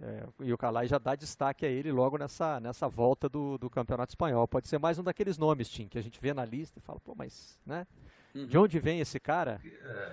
[0.00, 3.70] é, e o Calai já dá destaque a ele logo nessa, nessa volta do, do
[3.70, 4.46] Campeonato Espanhol.
[4.46, 7.00] Pode ser mais um daqueles nomes, Tim, que a gente vê na lista e fala,
[7.00, 7.86] pô, mas, né?
[8.34, 8.46] Uhum.
[8.46, 9.60] De onde vem esse cara?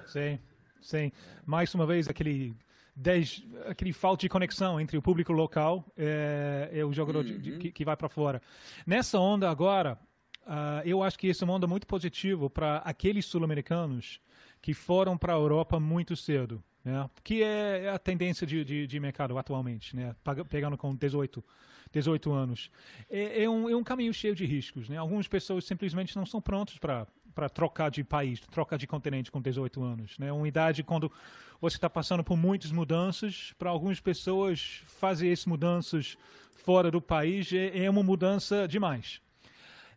[0.07, 0.39] Sim.
[0.81, 1.11] Sim,
[1.45, 2.55] mais uma vez aquele
[2.95, 7.31] dez, aquele falta de conexão entre o público local é, e o jogador uhum.
[7.31, 8.41] de, de, que, que, vai para fora.
[8.85, 9.97] Nessa onda agora,
[10.49, 14.19] uh, eu acho que esse é uma onda muito positivo para aqueles sul-americanos
[14.61, 17.09] que foram para a Europa muito cedo, né?
[17.23, 20.15] que é, é a tendência de, de, de mercado atualmente, né?
[20.49, 21.43] pegando com 18,
[21.91, 22.71] 18 anos.
[23.09, 24.89] É, é, um, é um caminho cheio de riscos.
[24.89, 24.97] Né?
[24.97, 27.07] Algumas pessoas simplesmente não são prontas para
[27.39, 30.17] para trocar de país, trocar de continente com 18 anos.
[30.17, 30.29] Né?
[30.29, 31.09] Uma idade quando
[31.61, 36.17] você está passando por muitas mudanças, para algumas pessoas fazer essas mudanças
[36.53, 39.21] fora do país é, é uma mudança demais.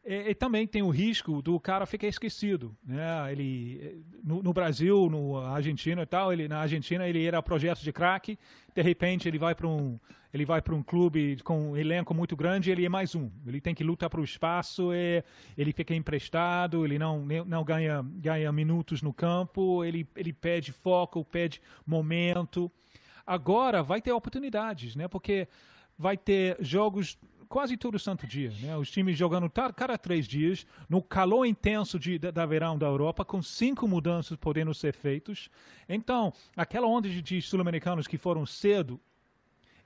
[0.04, 3.30] E, e, também tem o risco do cara ficar esquecido, né?
[3.30, 7.92] Ele no, no, Brasil, no Argentina e tal, ele na Argentina ele era projeto de
[7.92, 8.36] craque,
[8.74, 9.98] de repente ele vai para um
[10.34, 13.30] ele vai para um clube com um elenco muito grande, ele é mais um.
[13.46, 18.50] Ele tem que lutar para o espaço, ele fica emprestado, ele não não ganha ganha
[18.50, 22.72] minutos no campo, ele ele pede foco, pede momento.
[23.24, 25.06] Agora vai ter oportunidades, né?
[25.06, 25.46] Porque
[25.98, 27.16] vai ter jogos
[27.52, 28.50] quase todo santo dia.
[28.62, 28.74] Né?
[28.78, 33.26] Os times jogando cada três dias, no calor intenso de, da, da verão da Europa,
[33.26, 35.50] com cinco mudanças podendo ser feitas.
[35.86, 38.98] Então, aquela onda de, de sul-americanos que foram cedo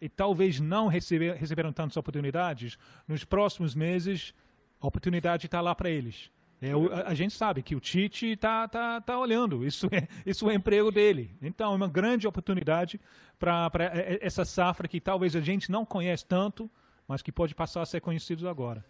[0.00, 4.32] e talvez não receber, receberam tantas oportunidades, nos próximos meses,
[4.80, 6.30] a oportunidade está lá para eles.
[6.62, 10.48] É, a, a, gente sabe que o Tite está tá, tá olhando, isso é, isso
[10.48, 11.36] é emprego dele.
[11.42, 13.00] Então, é uma grande oportunidade
[13.40, 16.70] para é, é, essa safra que talvez a gente não conhece tanto,
[17.06, 18.84] mas que pode passar a ser conhecidos agora.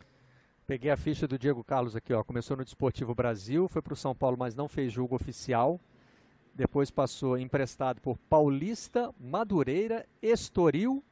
[0.66, 2.24] Peguei a ficha do Diego Carlos aqui, ó.
[2.24, 5.80] Começou no Desportivo Brasil, foi para o São Paulo, mas não fez jogo oficial.
[6.52, 11.04] Depois passou emprestado por Paulista, Madureira, Estoril,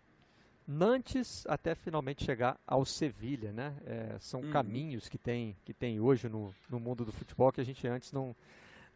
[0.66, 3.76] Nantes, até finalmente chegar ao Sevilha, né?
[3.84, 4.50] É, são uhum.
[4.50, 8.10] caminhos que tem, que tem hoje no, no mundo do futebol que a gente antes
[8.10, 8.34] não,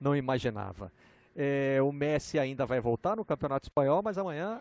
[0.01, 0.91] não imaginava.
[1.37, 4.61] É, o Messi ainda vai voltar no Campeonato Espanhol, mas amanhã,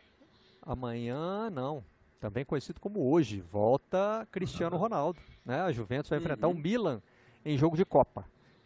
[0.61, 1.83] amanhã não,
[2.19, 5.19] também conhecido como hoje, volta Cristiano Ronaldo.
[5.45, 5.61] Né?
[5.61, 6.53] A Juventus vai enfrentar uhum.
[6.53, 7.01] o Milan
[7.45, 8.25] em jogo de Copa.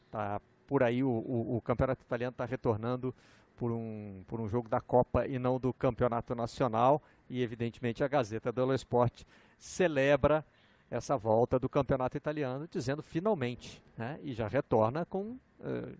[0.09, 3.13] Tá por aí o, o, o campeonato italiano está retornando
[3.57, 7.01] por um, por um jogo da Copa e não do campeonato nacional.
[7.29, 9.23] E evidentemente a Gazeta dello Sport
[9.57, 10.45] celebra
[10.89, 14.19] essa volta do campeonato italiano, dizendo finalmente, né?
[14.23, 15.97] E já retorna com uh,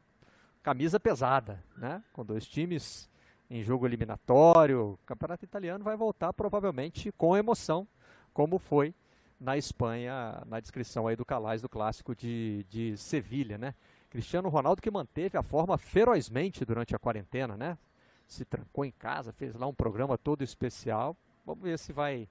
[0.63, 2.03] camisa pesada, né?
[2.11, 3.09] Com dois times
[3.51, 4.93] em jogo eliminatório.
[4.93, 7.85] O campeonato italiano vai voltar provavelmente com emoção,
[8.33, 8.95] como foi
[9.37, 13.75] na Espanha, na descrição aí do Calais do clássico de, de Sevilha, né?
[14.09, 17.77] Cristiano Ronaldo que manteve a forma ferozmente durante a quarentena, né?
[18.25, 21.17] Se trancou em casa, fez lá um programa todo especial.
[21.45, 22.29] Vamos ver se vai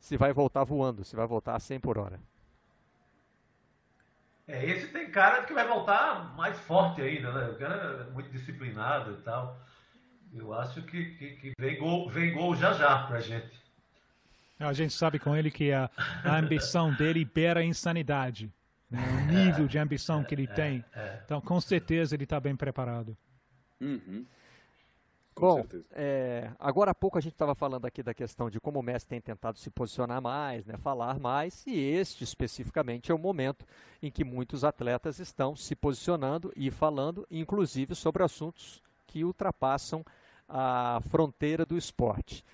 [0.00, 2.18] se vai voltar voando, se vai voltar a 100 por hora.
[4.48, 7.50] É, esse tem cara que vai voltar mais forte ainda, né?
[7.50, 9.56] O cara é muito disciplinado e tal.
[10.34, 13.62] Eu acho que, que, que vem, gol, vem gol já já pra gente.
[14.58, 15.90] A gente sabe com ele que a,
[16.24, 18.50] a ambição dele beira a insanidade.
[18.90, 19.00] Né?
[19.00, 20.84] O nível de ambição que ele é, tem.
[20.94, 21.22] É, é.
[21.24, 23.16] Então, com certeza, ele está bem preparado.
[23.80, 24.24] Uhum.
[25.34, 28.78] Com Bom, é, agora há pouco a gente estava falando aqui da questão de como
[28.78, 33.18] o Messi tem tentado se posicionar mais, né, falar mais, e este especificamente é o
[33.18, 33.64] momento
[34.02, 40.04] em que muitos atletas estão se posicionando e falando, inclusive sobre assuntos que ultrapassam
[40.48, 42.44] a fronteira do esporte.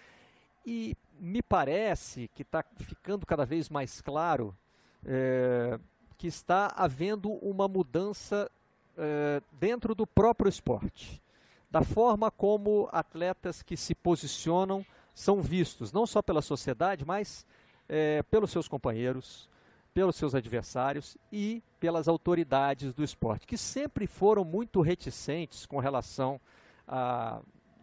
[0.66, 4.57] E me parece que está ficando cada vez mais claro
[5.05, 5.78] é,
[6.16, 8.51] que está havendo uma mudança
[8.97, 11.22] é, dentro do próprio esporte
[11.70, 14.84] da forma como atletas que se posicionam
[15.14, 17.45] são vistos, não só pela sociedade, mas
[17.89, 19.49] é, pelos seus companheiros,
[19.93, 26.41] pelos seus adversários e pelas autoridades do esporte, que sempre foram muito reticentes com relação
[26.86, 27.41] a,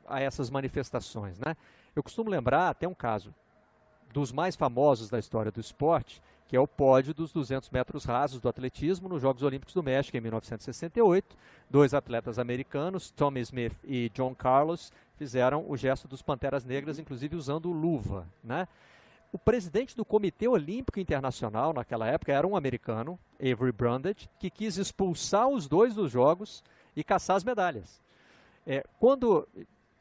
[0.07, 1.39] a essas manifestações.
[1.39, 1.55] Né?
[1.95, 3.33] Eu costumo lembrar até um caso
[4.13, 8.39] dos mais famosos da história do esporte, que é o pódio dos 200 metros rasos
[8.39, 11.35] do atletismo nos Jogos Olímpicos do México em 1968.
[11.69, 17.35] Dois atletas americanos, Tommy Smith e John Carlos, fizeram o gesto dos Panteras Negras, inclusive
[17.35, 18.27] usando luva.
[18.43, 18.67] Né?
[19.31, 24.77] O presidente do Comitê Olímpico Internacional naquela época era um americano, Avery Brundage, que quis
[24.77, 26.63] expulsar os dois dos Jogos
[26.95, 28.01] e caçar as medalhas.
[28.65, 29.47] É, quando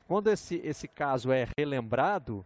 [0.07, 2.45] quando esse, esse caso é relembrado,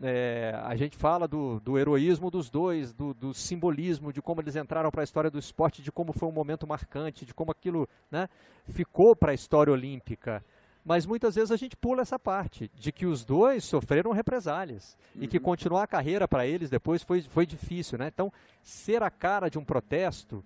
[0.00, 4.56] é, a gente fala do, do heroísmo dos dois, do, do, simbolismo, de como eles
[4.56, 7.88] entraram para a história do esporte, de como foi um momento marcante, de como aquilo
[8.10, 8.28] né,
[8.66, 10.42] ficou para a história olímpica.
[10.84, 15.22] Mas muitas vezes a gente pula essa parte, de que os dois sofreram represálias uhum.
[15.22, 15.44] e que uhum.
[15.44, 17.98] continuar a carreira para eles depois foi, foi difícil.
[17.98, 18.08] Né?
[18.08, 18.32] Então,
[18.62, 20.44] ser a cara de um protesto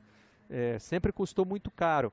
[0.51, 2.13] é, sempre custou muito caro.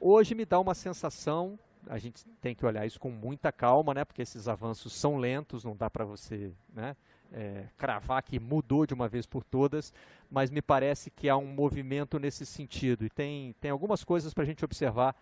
[0.00, 1.58] Hoje me dá uma sensação
[1.88, 4.04] a gente tem que olhar isso com muita calma, né?
[4.04, 6.96] Porque esses avanços são lentos, não dá para você, né?
[7.30, 9.92] É, cravar que mudou de uma vez por todas,
[10.30, 14.44] mas me parece que há um movimento nesse sentido e tem, tem algumas coisas para
[14.44, 15.14] a gente observar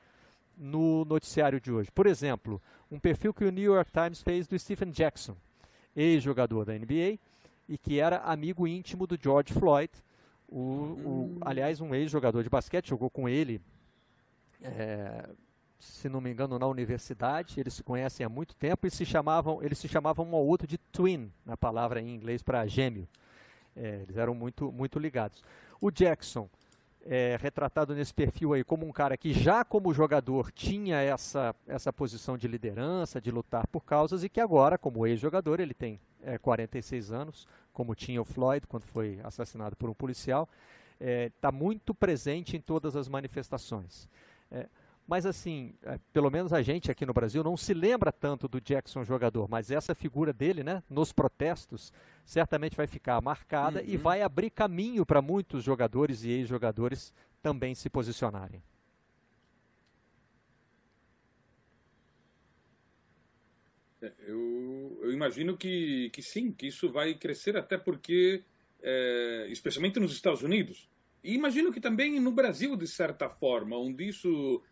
[0.57, 1.91] no noticiário de hoje.
[1.91, 5.37] Por exemplo, um perfil que o New York Times fez do Stephen Jackson,
[5.97, 7.19] ex-jogador da NBA
[7.69, 9.91] e que era amigo íntimo do George Floyd,
[10.49, 13.61] o, o aliás, um ex-jogador de basquete, jogou com ele
[14.62, 15.29] é,
[15.79, 17.61] se não me engano, na universidade.
[17.61, 20.66] Eles se conhecem há muito tempo e se chamavam, eles se chamavam um ao outro
[20.66, 23.09] de twin, na palavra em inglês para gêmeo.
[23.74, 25.43] É, eles eram muito, muito ligados.
[25.81, 26.49] O Jackson,
[27.09, 31.93] é, retratado nesse perfil aí como um cara que já como jogador tinha essa, essa
[31.93, 36.37] posição de liderança, de lutar por causas e que agora, como ex-jogador, ele tem é,
[36.39, 40.49] 46 anos, como tinha o Floyd quando foi assassinado por um policial,
[40.99, 44.09] está é, muito presente em todas as manifestações.
[45.07, 48.61] Mas assim, é, pelo menos a gente aqui no Brasil não se lembra tanto do
[48.61, 51.93] Jackson jogador, mas essa figura dele, né, nos protestos,
[52.25, 53.87] certamente vai ficar marcada uhum.
[53.87, 58.61] e vai abrir caminho para muitos jogadores e ex-jogadores também se posicionarem.
[64.03, 68.43] É, eu, eu, imagino que, que sim, que isso vai crescer até porque,
[68.83, 70.89] é, especialmente nos Estados Unidos,
[71.23, 74.63] e imagino que também no Brasil, de certa forma, onde isso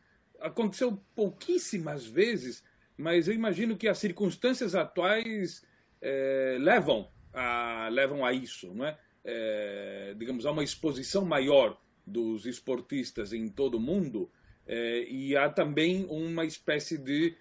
[0.40, 2.62] aconteceu pouquíssimas vezes,
[2.96, 5.64] mas eu imagino que as circunstâncias atuais
[6.00, 8.98] é, levam, a, levam a isso, não é?
[9.24, 10.14] é?
[10.16, 14.30] digamos, a uma exposição maior dos esportistas em todo o mundo
[14.66, 17.36] é, e há também uma espécie de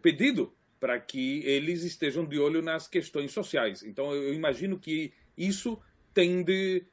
[0.00, 3.82] pedido para que eles estejam de olho nas questões sociais.
[3.82, 5.76] Então eu imagino que isso
[6.14, 6.86] tende,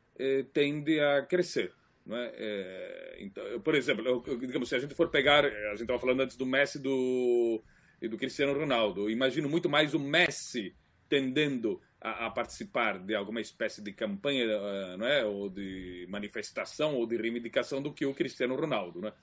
[0.54, 1.72] tende a crescer.
[2.10, 2.34] É?
[2.38, 6.22] É, então, por exemplo, eu, digamos, se a gente for pegar, a gente estava falando
[6.22, 7.62] antes do Messi do,
[8.02, 10.76] e do Cristiano Ronaldo, eu imagino muito mais o Messi
[11.10, 15.26] tendendo a, a, participar de alguma espécie de campanha, eh, não é?
[15.26, 19.02] ou de manifestação ou de reivindicação do que o Cristiano Ronaldo.
[19.02, 19.14] Não é?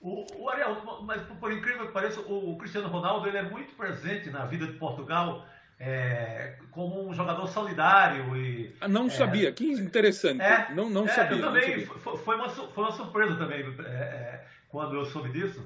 [0.00, 3.74] O, o Ariel, mas por incrível que pareça, o, o Cristiano Ronaldo ele é muito
[3.74, 5.46] presente na vida de Portugal
[5.80, 9.52] é, como um jogador solidário e ah, não é, sabia.
[9.52, 10.40] Que interessante.
[10.40, 12.16] é, não não é, sabia eu também sabia.
[12.18, 15.64] foi uma foi uma surpresa também é, é, quando eu soube disso.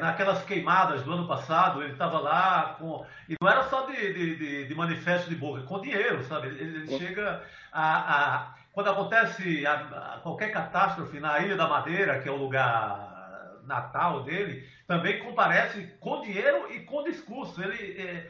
[0.00, 4.36] Naquelas queimadas do ano passado ele estava lá com e não era só de, de,
[4.36, 6.46] de, de manifesto de boca com dinheiro sabe?
[6.46, 12.26] Ele, ele chega a, a, quando acontece a, qualquer catástrofe na Ilha da Madeira que
[12.30, 17.62] é o lugar natal dele também comparece com dinheiro e com discurso.
[17.62, 18.26] Ele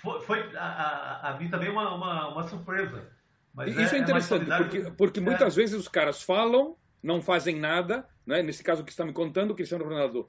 [0.00, 3.10] foi, foi a, a, a, mim também uma, uma, uma surpresa.
[3.54, 7.56] Mas Isso é, é interessante, é porque, porque muitas vezes os caras falam, não fazem
[7.56, 8.42] nada, né?
[8.42, 10.28] nesse caso que está me contando, o Cristiano Ronaldo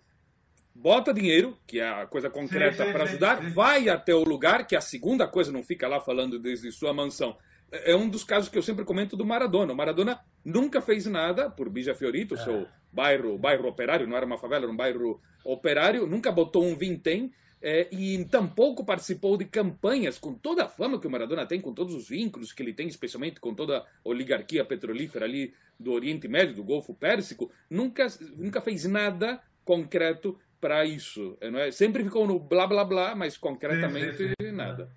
[0.74, 3.54] bota dinheiro, que é a coisa concreta para ajudar, sim, sim.
[3.54, 6.94] vai até o lugar, que é a segunda coisa, não fica lá falando desde sua
[6.94, 7.36] mansão.
[7.70, 9.74] É um dos casos que eu sempre comento do Maradona.
[9.74, 12.38] O Maradona nunca fez nada por Bija Fiorito, é.
[12.38, 16.76] seu bairro, bairro operário, não era uma favela, era um bairro operário, nunca botou um
[16.76, 17.32] vintém
[17.70, 21.74] é, e tampouco participou de campanhas com toda a fama que o Maradona tem, com
[21.74, 26.30] todos os vínculos que ele tem, especialmente com toda a oligarquia petrolífera ali do Oriente
[26.30, 28.08] Médio, do Golfo Pérsico, nunca,
[28.38, 31.38] nunca fez nada concreto para isso.
[31.42, 31.70] Não é?
[31.70, 34.52] Sempre ficou no blá blá blá, mas concretamente sim, sim, sim.
[34.54, 34.90] nada.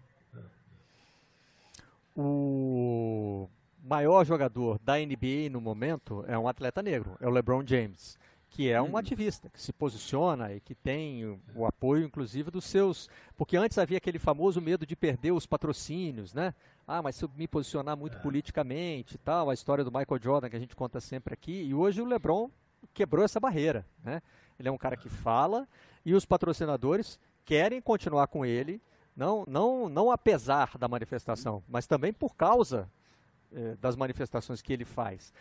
[2.17, 3.49] O
[3.83, 8.17] maior jogador da NBA no momento é um atleta negro, é o LeBron James,
[8.51, 8.97] que é um hum.
[8.97, 13.09] ativista, que se posiciona e que tem o apoio, inclusive, dos seus.
[13.37, 16.53] Porque antes havia aquele famoso medo de perder os patrocínios, né?
[16.87, 18.21] Ah, mas se eu me posicionar muito é.
[18.21, 21.73] politicamente e tal, a história do Michael Jordan que a gente conta sempre aqui, e
[21.73, 22.51] hoje o LeBron
[22.93, 24.21] quebrou essa barreira, né?
[24.59, 25.69] Ele é um cara que fala
[26.05, 28.83] e os patrocinadores querem continuar com ele,
[29.17, 32.91] não, não, não apesar da manifestação, mas também por causa
[33.53, 35.33] eh, das manifestações que ele faz.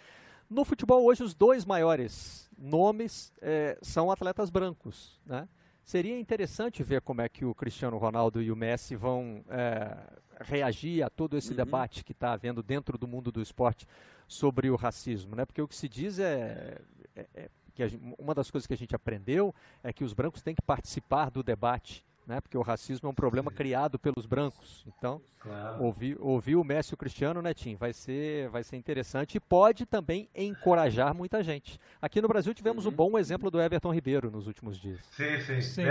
[0.49, 5.47] No futebol hoje os dois maiores nomes eh, são atletas brancos, né?
[5.83, 9.97] Seria interessante ver como é que o Cristiano Ronaldo e o Messi vão é,
[10.39, 11.55] reagir a todo esse uhum.
[11.55, 13.87] debate que está havendo dentro do mundo do esporte
[14.27, 15.45] sobre o racismo, né?
[15.45, 16.79] Porque o que se diz é,
[17.15, 20.43] é, é que gente, uma das coisas que a gente aprendeu é que os brancos
[20.43, 22.39] têm que participar do debate, né?
[22.39, 24.85] Porque o racismo é um problema criado pelos brancos.
[24.87, 25.83] Então, claro.
[25.83, 29.39] ouvir, ouvir o Messi e o Cristiano, né, Tim, vai ser, vai ser interessante e
[29.39, 31.79] pode também encorajar muita gente.
[31.99, 32.91] Aqui no Brasil tivemos uhum.
[32.91, 35.01] um bom exemplo do Everton Ribeiro nos últimos dias.
[35.11, 35.61] Sim, sim.
[35.61, 35.81] sim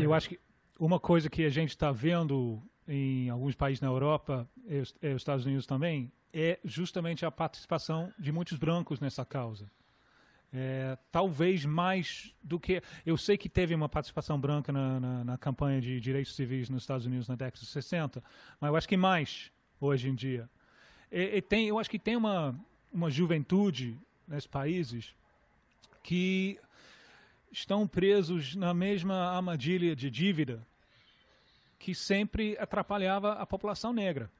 [0.00, 0.38] eu acho que
[0.78, 5.46] uma coisa que a gente está vendo em alguns países na Europa e os Estados
[5.46, 9.70] Unidos também é justamente a participação de muitos brancos nessa causa.
[10.52, 12.82] É, talvez mais do que.
[13.04, 16.84] Eu sei que teve uma participação branca na, na, na, campanha de direitos civis nos
[16.84, 18.22] Estados Unidos na década de 60,
[18.60, 20.48] mas eu acho que mais hoje em dia.
[21.10, 22.58] E, e tem, eu acho que tem uma,
[22.92, 25.14] uma juventude nesses países
[26.02, 26.58] que
[27.50, 30.66] estão presos na mesma armadilha de dívida
[31.78, 34.30] que sempre atrapalhava a população negra.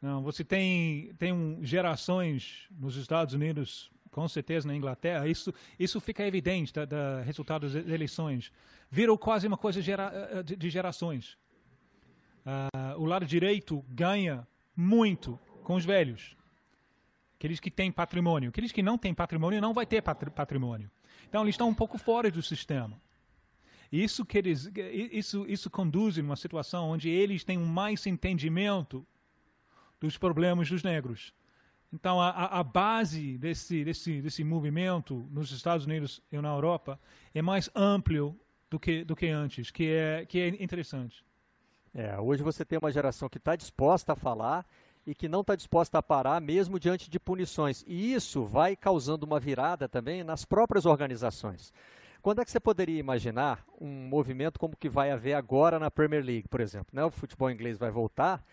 [0.00, 6.26] Não, você tem, tem gerações nos Estados Unidos com certeza na Inglaterra, isso, isso fica
[6.26, 8.50] evidente da, da resultado das eleições.
[8.90, 11.36] Virou quase uma coisa gera, eh, de, de gerações.
[12.46, 16.34] Uh, o lado direito ganha muito com os velhos.
[17.36, 18.48] Aqueles que têm patrimônio.
[18.48, 20.90] Aqueles que não têm patrimônio não vai ter patrimônio.
[21.28, 22.98] Então eles estão um pouco fora do sistema.
[23.92, 24.70] Isso, que eles,
[25.12, 29.06] isso, isso conduz a uma situação onde eles têm mais entendimento
[30.00, 31.34] dos problemas dos negros.
[31.92, 36.98] Então, a, a base desse, desse, desse movimento nos Estados Unidos e na Europa
[37.34, 41.24] é mais amplo do que, do que antes, que é, que é interessante.
[41.94, 44.66] É, hoje você tem uma geração que está disposta a falar
[45.06, 47.84] e que não está disposta a parar mesmo diante de punições.
[47.86, 51.72] E isso vai causando uma virada também nas próprias organizações.
[52.20, 56.24] Quando é que você poderia imaginar um movimento como que vai haver agora na Premier
[56.24, 56.88] League, por exemplo?
[56.92, 57.04] Né?
[57.04, 58.44] O futebol inglês vai voltar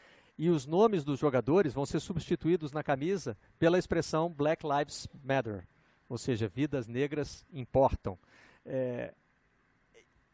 [0.43, 5.65] e os nomes dos jogadores vão ser substituídos na camisa pela expressão Black Lives Matter,
[6.09, 8.19] ou seja, vidas negras importam.
[8.65, 9.13] É,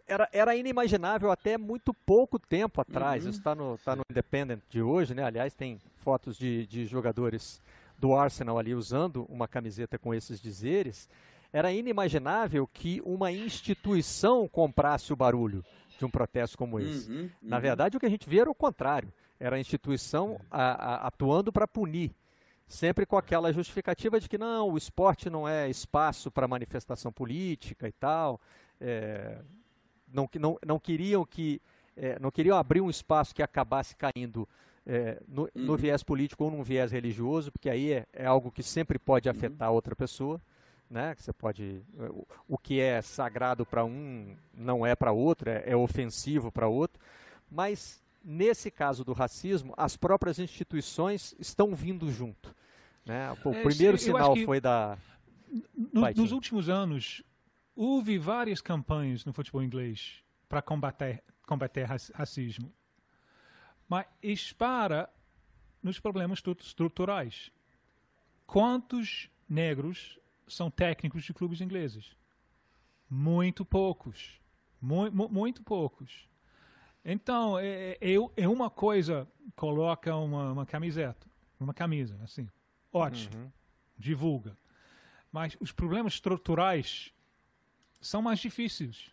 [0.08, 3.24] era, era inimaginável até muito pouco tempo atrás.
[3.24, 3.30] Uhum.
[3.30, 5.24] Isso está no, tá no Independent de hoje, né?
[5.24, 7.62] Aliás, tem fotos de, de jogadores
[7.96, 11.08] do Arsenal ali usando uma camiseta com esses dizeres.
[11.54, 15.64] Era inimaginável que uma instituição comprasse o barulho
[16.00, 17.12] de um protesto como esse.
[17.12, 17.30] Uhum, uhum.
[17.44, 21.08] Na verdade, o que a gente vê era o contrário era a instituição a, a,
[21.08, 22.12] atuando para punir,
[22.68, 27.88] sempre com aquela justificativa de que não, o esporte não é espaço para manifestação política
[27.88, 28.40] e tal,
[28.80, 29.40] é,
[30.12, 31.62] não, não, não queriam que
[31.96, 34.48] é, não queriam abrir um espaço que acabasse caindo
[34.86, 35.78] é, no, no, uhum.
[35.78, 39.36] viés político ou num viés religioso, porque aí é, é algo que sempre pode uhum.
[39.36, 40.42] afetar outra pessoa.
[40.90, 41.14] Né?
[41.16, 45.76] Você pode, o, o que é sagrado para um não é para outro, é, é
[45.76, 47.00] ofensivo para outro.
[47.52, 52.56] Mas nesse caso do racismo, as próprias instituições estão vindo junto.
[53.06, 53.32] Né?
[53.44, 54.98] O é, primeiro sinal foi da.
[55.76, 57.24] No, nos últimos anos,
[57.76, 62.72] houve várias campanhas no futebol inglês para combater, combater racismo.
[63.88, 65.10] Mas espara
[65.82, 67.52] nos problemas estruturais.
[68.46, 72.16] Quantos negros são técnicos de clubes ingleses?
[73.10, 74.40] Muito poucos.
[74.80, 76.29] Muito poucos.
[77.12, 81.26] Então, é, é, é uma coisa, coloca uma, uma camiseta,
[81.60, 82.48] uma camisa, assim,
[82.94, 83.52] ótimo, uhum.
[83.98, 84.56] divulga.
[85.32, 87.12] Mas os problemas estruturais
[88.00, 89.12] são mais difíceis.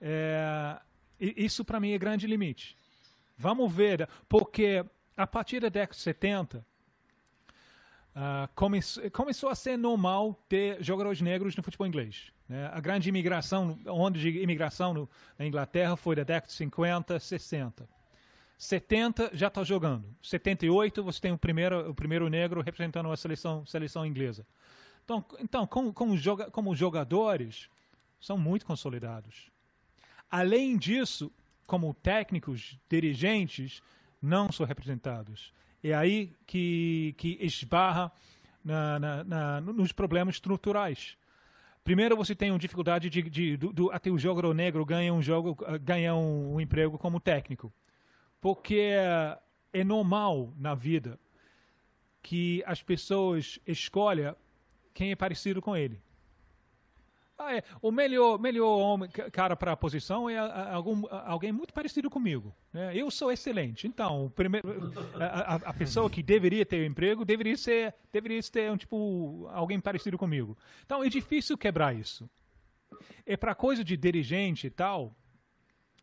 [0.00, 0.80] É,
[1.18, 2.76] isso para mim é grande limite.
[3.36, 4.84] Vamos ver, porque
[5.16, 6.58] a partir da década de 70,
[8.14, 8.78] uh, come,
[9.12, 12.32] começou a ser normal ter jogadores negros no futebol inglês.
[12.48, 12.70] Né?
[12.72, 17.88] A grande imigração, onda de imigração no, na Inglaterra foi da década de 50, 60.
[18.56, 20.04] 70 já está jogando.
[20.22, 24.46] 78 você tem o primeiro, o primeiro negro representando a seleção, seleção inglesa.
[25.04, 27.68] Então, então como, como, joga, como jogadores,
[28.20, 29.50] são muito consolidados.
[30.30, 31.30] Além disso,
[31.66, 33.82] como técnicos, dirigentes,
[34.20, 35.52] não são representados.
[35.82, 38.10] É aí que, que esbarra
[38.64, 41.16] na, na, na, nos problemas estruturais.
[41.88, 45.56] Primeiro, você tem uma dificuldade de, de, de, até o jogador negro ganha um jogo,
[45.80, 47.72] ganha um, um emprego como técnico,
[48.42, 48.92] porque
[49.72, 51.18] é normal na vida
[52.22, 54.36] que as pessoas escolham
[54.92, 55.98] quem é parecido com ele.
[57.38, 57.62] Ah, é.
[57.80, 62.52] O melhor, melhor homem, cara para a posição é algum, alguém muito parecido comigo.
[62.72, 62.96] Né?
[62.96, 63.86] Eu sou excelente.
[63.86, 68.72] Então, primeiro, a, a, pessoa que deveria ter o um emprego deveria ser, deveria ter
[68.72, 70.58] um tipo alguém parecido comigo.
[70.84, 72.28] Então, é difícil quebrar isso.
[73.24, 75.14] É para coisa de dirigente e tal.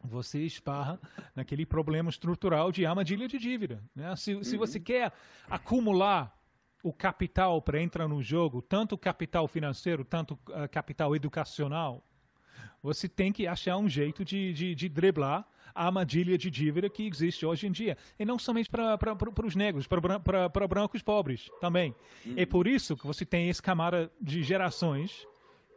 [0.01, 0.99] Você esparra
[1.35, 3.83] naquele problema estrutural de armadilha de dívida.
[3.93, 4.15] Né?
[4.15, 5.11] Se, se você quer
[5.49, 6.34] acumular
[6.85, 12.03] o capital para entrar no jogo, tanto capital financeiro, tanto uh, capital educacional,
[12.83, 17.07] você tem que achar um jeito de, de, de, driblar a armadilha de dívida que
[17.07, 17.97] existe hoje em dia.
[18.19, 18.99] E não somente para
[19.43, 21.95] os negros, para brancos pobres também.
[22.23, 22.35] Uhum.
[22.37, 25.27] É por isso que você tem esse camada de gerações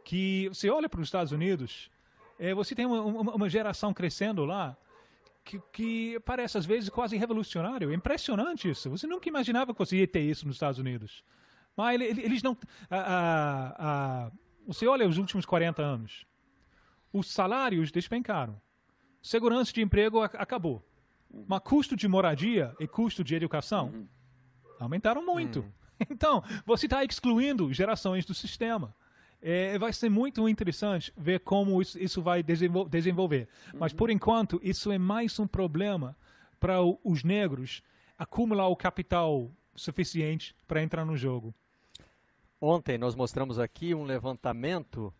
[0.05, 1.89] que você olha para os Estados Unidos,
[2.37, 4.77] é, você tem uma, uma, uma geração crescendo lá
[5.49, 7.89] que, que, parece às vezes quase revolucionário.
[7.89, 8.87] É impressionante isso.
[8.91, 11.23] Você nunca imaginava que você ia ter isso nos Estados Unidos.
[11.75, 12.55] Mas eles não.
[12.89, 13.73] A,
[14.27, 14.31] a,
[14.67, 16.25] você olha os últimos 40 anos.
[17.11, 18.61] Os salários despencaram.
[19.23, 20.85] Segurança de emprego acabou.
[21.47, 24.07] Mas custo de moradia e custo de educação uhum.
[24.79, 25.61] aumentaram muito.
[25.61, 25.71] Uhum.
[26.09, 28.95] Então, você está excluindo gerações do sistema.
[29.41, 33.47] É, vai ser muito interessante ver como isso, isso vai desenvol desenvolver.
[33.73, 36.15] Mas, por enquanto, isso é mais um problema
[36.59, 37.81] para os negros
[38.17, 41.53] acumular o capital suficiente para entrar no jogo.
[42.59, 45.13] Ontem nós mostramos aqui um levantamento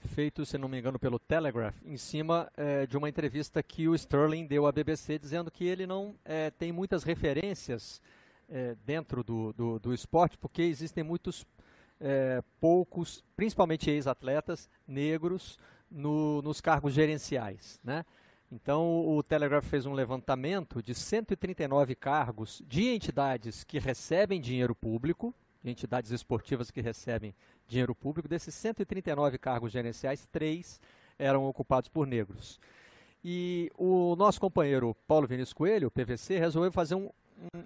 [0.00, 3.94] feito, se não me engano, pelo Telegraph, em cima é, de uma entrevista que o
[3.94, 8.02] Sterling deu à BBC, dizendo que ele não é, tem muitas referências
[8.48, 11.46] é, dentro do, do, do esporte, porque existem muitos
[12.00, 15.58] é, poucos, principalmente ex-atletas negros,
[15.90, 17.80] no, nos cargos gerenciais.
[17.82, 18.04] Né?
[18.50, 25.34] Então, o Telegraph fez um levantamento de 139 cargos de entidades que recebem dinheiro público,
[25.62, 27.34] de entidades esportivas que recebem
[27.68, 28.28] dinheiro público.
[28.28, 30.80] Desses 139 cargos gerenciais, três
[31.18, 32.58] eram ocupados por negros.
[33.22, 37.10] E o nosso companheiro Paulo Vinícius Coelho, PVC, resolveu fazer um,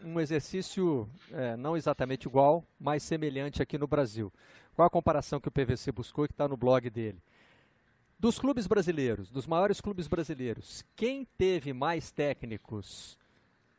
[0.04, 4.32] um, exercício é, não exatamente igual, mas semelhante aqui no Brasil.
[4.74, 7.18] Qual a comparação que o PVC buscou e que está no blog dele?
[8.18, 13.18] Dos clubes brasileiros, dos maiores clubes brasileiros, quem teve mais técnicos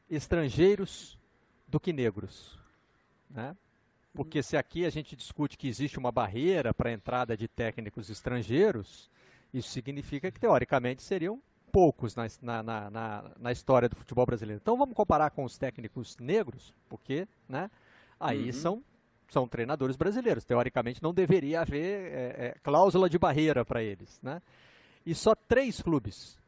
[0.09, 1.17] estrangeiros
[1.67, 2.59] do que negros?
[3.30, 3.55] Né?
[4.13, 8.09] Porque se aqui a gente discute que existe uma barreira para a entrada de técnicos
[8.09, 9.09] estrangeiros,
[9.53, 11.41] isso significa que teoricamente seriam
[11.76, 14.61] poucos na, na, na, na, história do futebol brasileiro.
[14.61, 17.69] Então vamos comparar com os técnicos negros, porque né,
[18.18, 18.53] aí uhum.
[18.53, 18.84] são,
[19.27, 20.45] são treinadores brasileiros.
[20.45, 24.22] Teoricamente não deveria haver é, é, cláusula de barreira para eles.
[24.23, 24.41] Né?
[25.06, 26.39] E só três clubes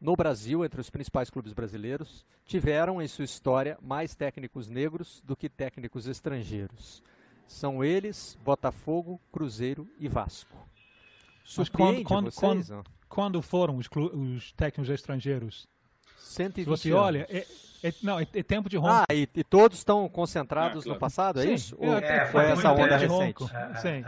[0.00, 5.34] no Brasil, entre os principais clubes brasileiros, tiveram em sua história mais técnicos negros do
[5.34, 7.02] que técnicos estrangeiros.
[7.48, 10.56] São eles, Botafogo, Cruzeiro e Vasco.
[11.42, 12.68] Surpreende quando, quando, vocês?
[12.68, 12.84] Quando,
[13.14, 15.68] quando foram os, os técnicos estrangeiros?
[16.18, 17.00] 120 Se você anos.
[17.00, 17.46] olha, é,
[17.84, 19.04] é, não, é, é, tempo de ronco.
[19.08, 20.94] Ah, e, e todos estão concentrados ah, claro.
[20.94, 21.76] no passado, é Sim, isso?
[21.80, 23.44] É, Ou é, foi essa onda recente?
[23.80, 24.04] Sim.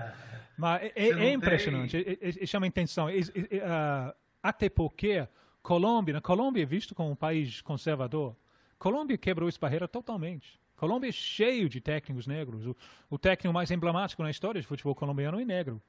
[0.58, 2.46] Mas é, é impressionante, tem...
[2.46, 3.06] chama atenção.
[3.06, 4.12] Uh,
[4.42, 5.28] até porque
[5.62, 8.34] Colômbia, na Colômbia é visto como um país conservador.
[8.76, 10.58] Colômbia quebrou essa barreira totalmente.
[10.76, 12.66] Colômbia é cheio de técnicos negros.
[12.66, 12.76] O,
[13.08, 15.80] o técnico mais emblemático na história de futebol colombiano é negro.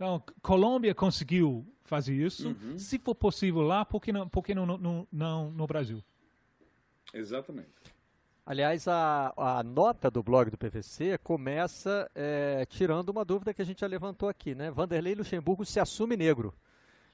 [0.00, 2.48] Então, Colômbia conseguiu fazer isso.
[2.48, 2.78] Uhum.
[2.78, 6.02] Se for possível lá, por que não, por que não, não, não no Brasil?
[7.12, 7.68] Exatamente.
[8.46, 13.64] Aliás, a, a nota do blog do PVC começa é, tirando uma dúvida que a
[13.64, 14.70] gente já levantou aqui, né?
[14.70, 16.54] Vanderlei Luxemburgo se assume negro.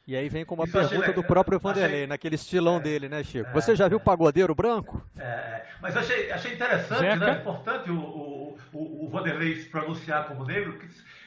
[0.06, 2.06] E aí vem com uma Isso pergunta do próprio Vanderlei, achei...
[2.06, 3.50] naquele estilão é, dele, né, Chico?
[3.50, 5.04] É, Você já viu o pagodeiro branco?
[5.18, 7.16] É, é, mas achei, achei interessante, Zeca?
[7.16, 7.40] né?
[7.40, 10.86] Importante o, o, o, o Vanderlei se pronunciar como negro, que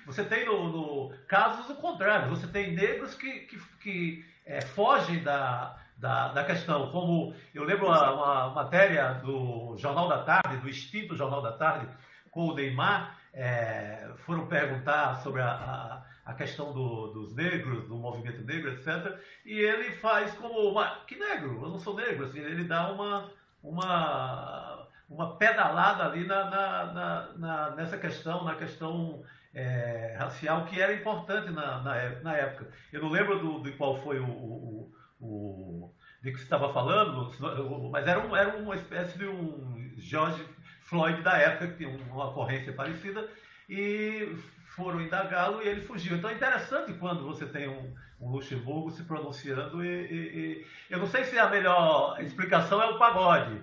[0.10, 5.22] você tem no, no casos o contrário, você tem negros que, que, que é, fogem
[5.22, 10.68] da, da, da, questão, como eu lembro uma, uma, matéria do Jornal da Tarde, do
[10.68, 11.88] extinto Jornal da Tarde,
[12.32, 17.96] com o Neymar, é, foram perguntar sobre a, a, a questão do, dos negros, do
[17.96, 19.16] movimento negro, etc.
[19.46, 21.62] E ele faz como uma, que negro?
[21.62, 22.26] Eu não sou negro.
[22.26, 23.30] Assim, ele dá uma,
[23.64, 24.79] uma,
[25.10, 29.24] uma pedalada ali na, na, na, nessa questão, na questão
[29.54, 31.82] é, racial que era importante na,
[32.22, 32.68] na, época.
[32.94, 37.32] Eu não lembro do, de qual foi o, o, o de que você estava falando,
[37.92, 40.46] mas era, um, era uma espécie de um George
[40.82, 43.28] Floyd da época, que tinha uma ocorrência parecida,
[43.70, 44.36] e
[44.76, 46.18] foram indagá-lo e ele fugiu.
[46.18, 51.00] Então é interessante quando você tem um, um Luxemburgo se pronunciando e, e, e, Eu
[51.00, 53.62] não sei se a melhor explicação é o pagode,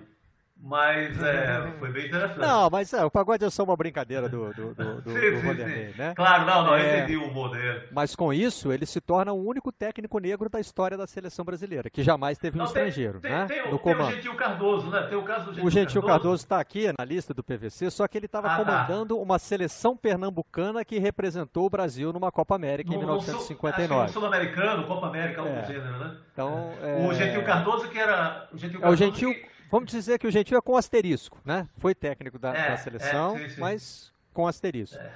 [0.59, 2.39] mas é, foi bem interessante.
[2.39, 5.41] Não, mas é, o pagode é só uma brincadeira do, do, do, do, sim, do
[5.41, 6.13] Vanderlei, né?
[6.15, 7.83] Claro, não, não, é, entendi o humor dele.
[7.91, 11.89] Mas com isso, ele se torna o único técnico negro da história da seleção brasileira,
[11.89, 13.45] que jamais teve um não, estrangeiro, tem, né?
[13.45, 14.09] Tem, no tem comando.
[14.09, 15.03] o Gentil Cardoso, né?
[15.03, 18.07] Tem o caso do Gentil O Gentil Cardoso está aqui na lista do PVC, só
[18.07, 18.63] que ele estava ah, tá.
[18.63, 19.21] comandando tá.
[19.21, 24.07] uma seleção pernambucana que representou o Brasil numa Copa América no, em 1959.
[24.07, 25.61] No Sul-Americano, Copa América, algo é.
[25.61, 26.17] do gênero, né?
[26.33, 27.07] Então, é...
[27.07, 28.49] O Gentil Cardoso, que era...
[28.51, 29.33] O Gentil, Cardoso, é, o Gentil...
[29.33, 31.67] Que Vamos dizer que o Gentil é com asterisco, né?
[31.77, 33.61] Foi técnico da, é, da seleção, é, sim, sim.
[33.61, 34.97] mas com asterisco.
[34.97, 35.11] É.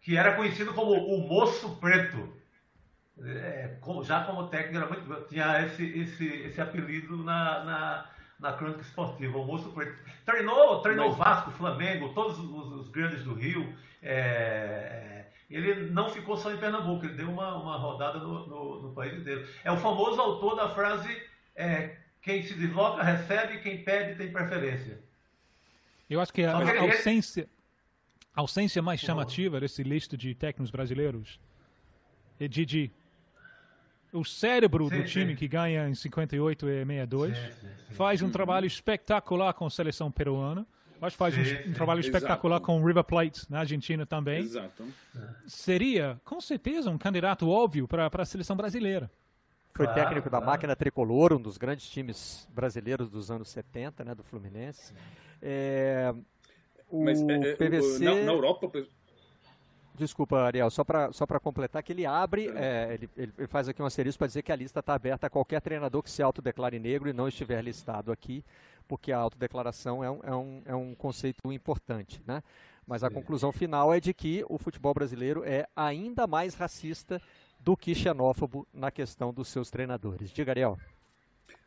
[0.00, 2.32] Que era conhecido como o moço preto.
[3.22, 8.80] É, já como técnico, era muito, tinha esse, esse, esse apelido na, na, na crônica
[8.80, 9.96] esportiva, o moço preto.
[10.24, 11.18] Treinou, treinou mas...
[11.18, 13.74] Vasco, Flamengo, todos os, os grandes do Rio.
[14.02, 18.94] É, ele não ficou só em Pernambuco, ele deu uma, uma rodada no, no, no
[18.94, 19.46] país inteiro.
[19.62, 21.22] É o famoso autor da frase
[21.54, 24.98] é, quem se desloca recebe, quem pede tem preferência.
[26.08, 27.46] Eu acho que a, a ausência,
[28.34, 31.38] a ausência mais chamativa desse lista de técnicos brasileiros
[32.40, 32.90] é de, de
[34.10, 35.36] o cérebro sim, do time sim.
[35.36, 40.66] que ganha em 58 e 62 sim, faz um trabalho espetacular com a seleção peruana.
[41.02, 42.66] Acho que faz um, um, trabalho espetacular Exato.
[42.66, 44.40] com o River Plate na Argentina também.
[44.40, 44.86] Exato.
[45.46, 49.10] Seria, com certeza, um candidato óbvio para a seleção brasileira.
[49.74, 50.44] Foi claro, técnico claro.
[50.44, 54.94] da máquina tricolor, um dos grandes times brasileiros dos anos 70, né, do Fluminense.
[55.42, 56.14] É,
[56.88, 58.04] o Mas, é, PVC...
[58.06, 58.70] É, na, na, Europa...
[59.96, 63.86] Desculpa, Ariel, só para só completar que ele abre, é, ele, ele, faz aqui um
[63.86, 67.08] asterisco para dizer que a lista está aberta a qualquer treinador que se autodeclare negro
[67.08, 68.44] e não estiver listado aqui,
[68.88, 72.42] porque a autodeclaração é um, é um, é um conceito importante, né?
[72.86, 77.20] Mas a conclusão final é de que o futebol brasileiro é ainda mais racista
[77.64, 80.30] do que xenófobo na questão dos seus treinadores.
[80.30, 80.78] Diga, Ariel.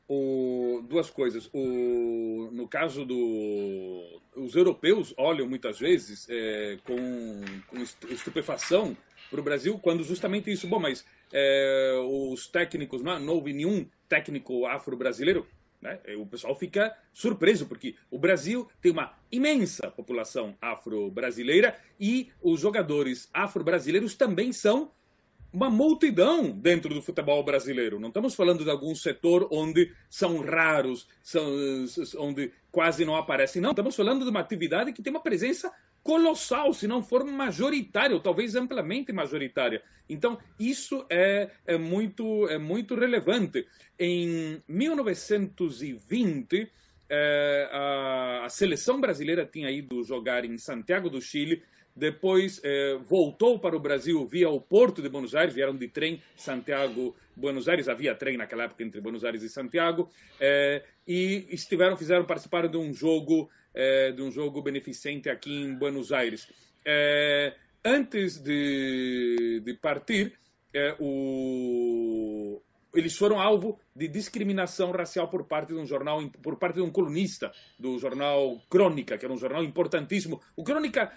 [0.07, 1.49] O, duas coisas.
[1.51, 4.21] O, no caso do.
[4.35, 7.81] Os europeus olham muitas vezes é, com, com
[8.13, 8.95] estupefação
[9.29, 10.67] para o Brasil quando justamente isso.
[10.67, 11.03] Bom, mas
[11.33, 15.47] é, os técnicos, não, não houve nenhum técnico afro-brasileiro.
[15.81, 15.99] Né?
[16.17, 23.29] O pessoal fica surpreso, porque o Brasil tem uma imensa população afro-brasileira e os jogadores
[23.33, 24.91] afro-brasileiros também são
[25.51, 27.99] uma multidão dentro do futebol brasileiro.
[27.99, 31.45] Não estamos falando de algum setor onde são raros, são,
[32.17, 33.59] onde quase não aparecem.
[33.61, 35.71] Não, estamos falando de uma atividade que tem uma presença
[36.03, 39.81] colossal, se não for majoritária, ou talvez amplamente majoritária.
[40.07, 43.67] Então, isso é, é, muito, é muito relevante.
[43.99, 46.71] Em 1920,
[47.09, 51.63] é, a, a seleção brasileira tinha ido jogar em Santiago do Chile
[51.97, 56.21] depois eh, voltou para o Brasil via o Porto de Buenos Aires, vieram de trem
[56.35, 60.07] Santiago, Buenos Aires, havia trem naquela época entre Buenos Aires e Santiago,
[60.39, 65.73] eh, e estiveram, fizeram, participaram de um jogo, eh, de um jogo beneficente aqui em
[65.73, 66.47] Buenos Aires.
[67.83, 70.33] antes de, de partir,
[70.99, 72.61] o,
[72.97, 76.89] eles foram alvo de discriminação racial por parte de um jornal, por parte de um
[76.89, 80.41] colunista do jornal Crônica, que era um jornal importantíssimo.
[80.55, 81.11] O Crônica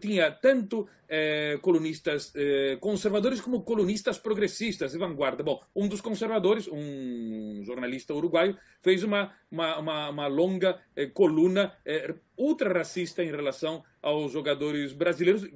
[0.00, 5.42] tinha tanto eh, colunistas eh, conservadores como colunistas progressistas de vanguarda.
[5.42, 11.74] Bom, um dos conservadores, um jornalista uruguaio, fez uma, uma, uma, uma longa eh, coluna
[12.36, 15.46] ultra racista em relação aos jogadores brasileiros.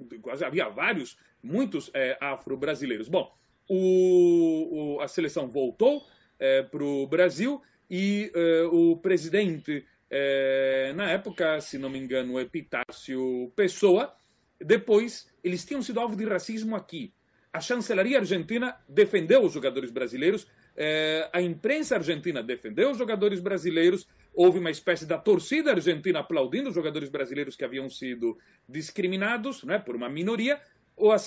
[0.44, 1.90] Havia vários, muitos
[2.20, 3.08] afro-brasileiros.
[3.08, 3.34] Bom,
[3.72, 6.04] o, o, a seleção voltou
[6.40, 12.40] é, para o Brasil e é, o presidente, é, na época, se não me engano,
[12.40, 14.12] Epitácio Pessoa,
[14.60, 17.14] depois eles tinham sido alvo de racismo aqui.
[17.52, 24.06] A chancelaria argentina defendeu os jogadores brasileiros, é, a imprensa argentina defendeu os jogadores brasileiros,
[24.34, 28.36] houve uma espécie da torcida argentina aplaudindo os jogadores brasileiros que haviam sido
[28.68, 30.60] discriminados né, por uma minoria,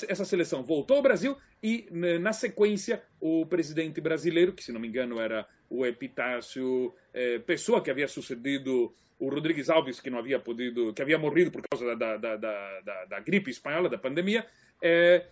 [0.08, 4.88] essa seleção voltou ao Brasil e, na sequência, o presidente brasileiro, que se não me
[4.88, 10.40] engano era o Epitácio é, Pessoa, que havia sucedido o Rodrigues Alves, que não havia
[10.40, 14.46] podido, que havia morrido por causa da, da, da, da, da gripe espanhola, da pandemia,
[14.82, 15.26] é,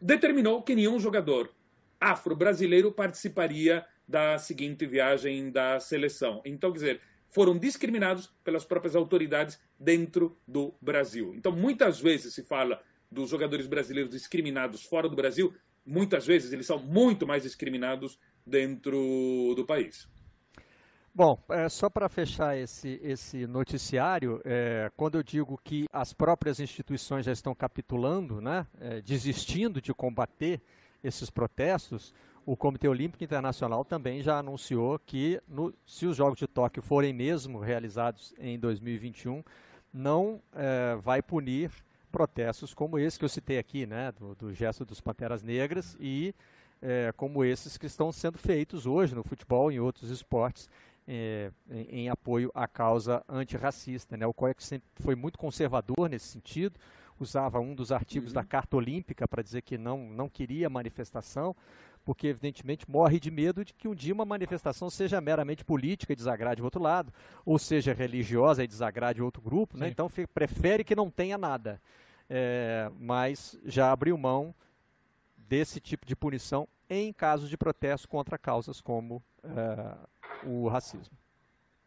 [0.00, 1.52] determinou que nenhum jogador
[2.00, 6.40] afro-brasileiro participaria da seguinte viagem da seleção.
[6.44, 11.34] Então, quer dizer, foram discriminados pelas próprias autoridades dentro do Brasil.
[11.34, 12.80] Então, muitas vezes se fala
[13.10, 15.54] dos jogadores brasileiros discriminados fora do Brasil,
[15.84, 20.08] muitas vezes eles são muito mais discriminados dentro do país.
[21.14, 26.60] Bom, é, só para fechar esse, esse noticiário, é, quando eu digo que as próprias
[26.60, 30.60] instituições já estão capitulando, né, é, desistindo de combater
[31.02, 32.12] esses protestos,
[32.44, 37.14] o Comitê Olímpico Internacional também já anunciou que, no, se os Jogos de Tóquio forem
[37.14, 39.42] mesmo realizados em 2021,
[39.92, 41.70] não é, vai punir
[42.16, 46.34] protestos como esse que eu citei aqui, né, do, do gesto dos Panteras Negras e
[46.80, 50.66] é, como esses que estão sendo feitos hoje no futebol e em outros esportes
[51.06, 54.16] é, em, em, apoio à causa antirracista.
[54.16, 54.26] Né?
[54.26, 56.80] O COEC sempre foi muito conservador nesse sentido,
[57.20, 58.36] usava um dos artigos uhum.
[58.36, 61.54] da Carta Olímpica para dizer que não, não queria manifestação,
[62.02, 66.16] porque evidentemente morre de medo de que um dia uma manifestação seja meramente política e
[66.16, 67.12] desagrade o outro lado,
[67.44, 69.88] ou seja religiosa e desagrade outro grupo, né?
[69.88, 71.78] então prefere que não tenha nada.
[72.28, 74.54] É, mas já abriu mão
[75.36, 79.96] desse tipo de punição em casos de protesto contra causas como é,
[80.44, 81.16] o racismo.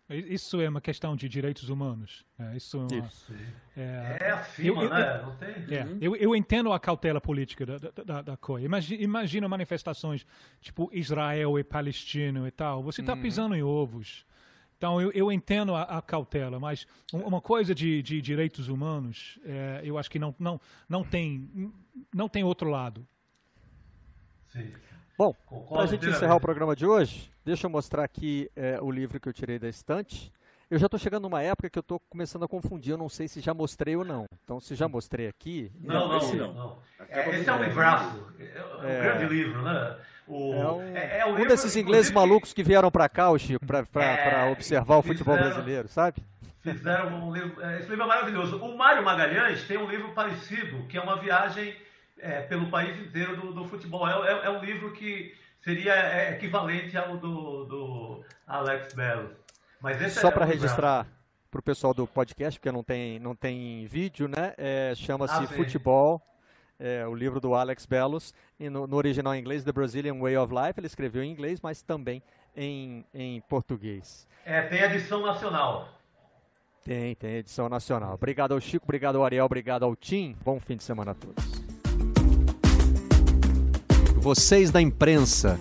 [0.09, 2.25] Isso é uma questão de direitos humanos.
[2.39, 3.33] É, isso é, uma, isso.
[3.77, 5.21] é, é acima, eu, né?
[5.21, 5.77] Não tem...
[5.77, 5.97] É, uhum.
[6.01, 8.65] eu, eu entendo a cautela política da, da, da coisa.
[8.65, 10.25] Imagina, imagina, manifestações
[10.59, 12.81] tipo Israel e Palestina e tal.
[12.81, 13.21] Você está uhum.
[13.21, 14.25] pisando em ovos.
[14.79, 19.81] Então, eu, eu entendo a, a, cautela, mas uma coisa de, de direitos humanos, é,
[19.83, 21.73] eu acho que não, não, não, tem,
[22.15, 23.05] não tem outro lado.
[24.47, 24.71] Sim.
[25.17, 25.35] Bom,
[25.67, 29.19] para a gente encerrar o programa de hoje, deixa eu mostrar aqui é, o livro
[29.19, 30.31] que eu tirei da estante.
[30.71, 33.27] Eu já estou chegando numa época que eu estou começando a confundir, eu não sei
[33.27, 34.27] se já mostrei ou não.
[34.45, 35.69] Então, se já mostrei aqui...
[35.81, 36.53] Não, não, esse não.
[36.53, 36.79] não.
[37.09, 39.99] É, esse é um livraço, é um é, grande livro, né?
[40.29, 43.83] O, é um, é, é um, desses ingleses malucos que vieram para cá, Chico, para
[44.05, 46.23] é, observar o futebol fizeram, brasileiro, sabe?
[46.61, 48.57] Fizeram um livro, esse livro é maravilhoso.
[48.57, 51.75] O Mário Magalhães tem um livro parecido, que é uma viagem
[52.19, 54.07] é, pelo país inteiro do, do futebol.
[54.07, 59.31] É, é, é, um livro que seria é, equivalente ao do, do Alex Bello.
[59.81, 61.07] Mas Só para é registrar
[61.49, 64.53] para o pessoal do podcast, porque não tem, não tem vídeo, né?
[64.57, 66.21] É, Chama-se ah, Futebol,
[66.79, 70.53] é, o livro do Alex Bellos, no, no, original em inglês, The Brazilian Way of
[70.53, 72.23] Life, ele escreveu em inglês, mas também
[72.55, 74.27] em, em português.
[74.45, 75.89] É, tem edição nacional.
[76.83, 78.13] Tem, tem edição nacional.
[78.13, 80.35] Obrigado ao Chico, obrigado ao Ariel, obrigado ao Tim.
[80.43, 81.43] Bom fim de semana a todos.
[84.21, 85.59] Vocês da imprensa.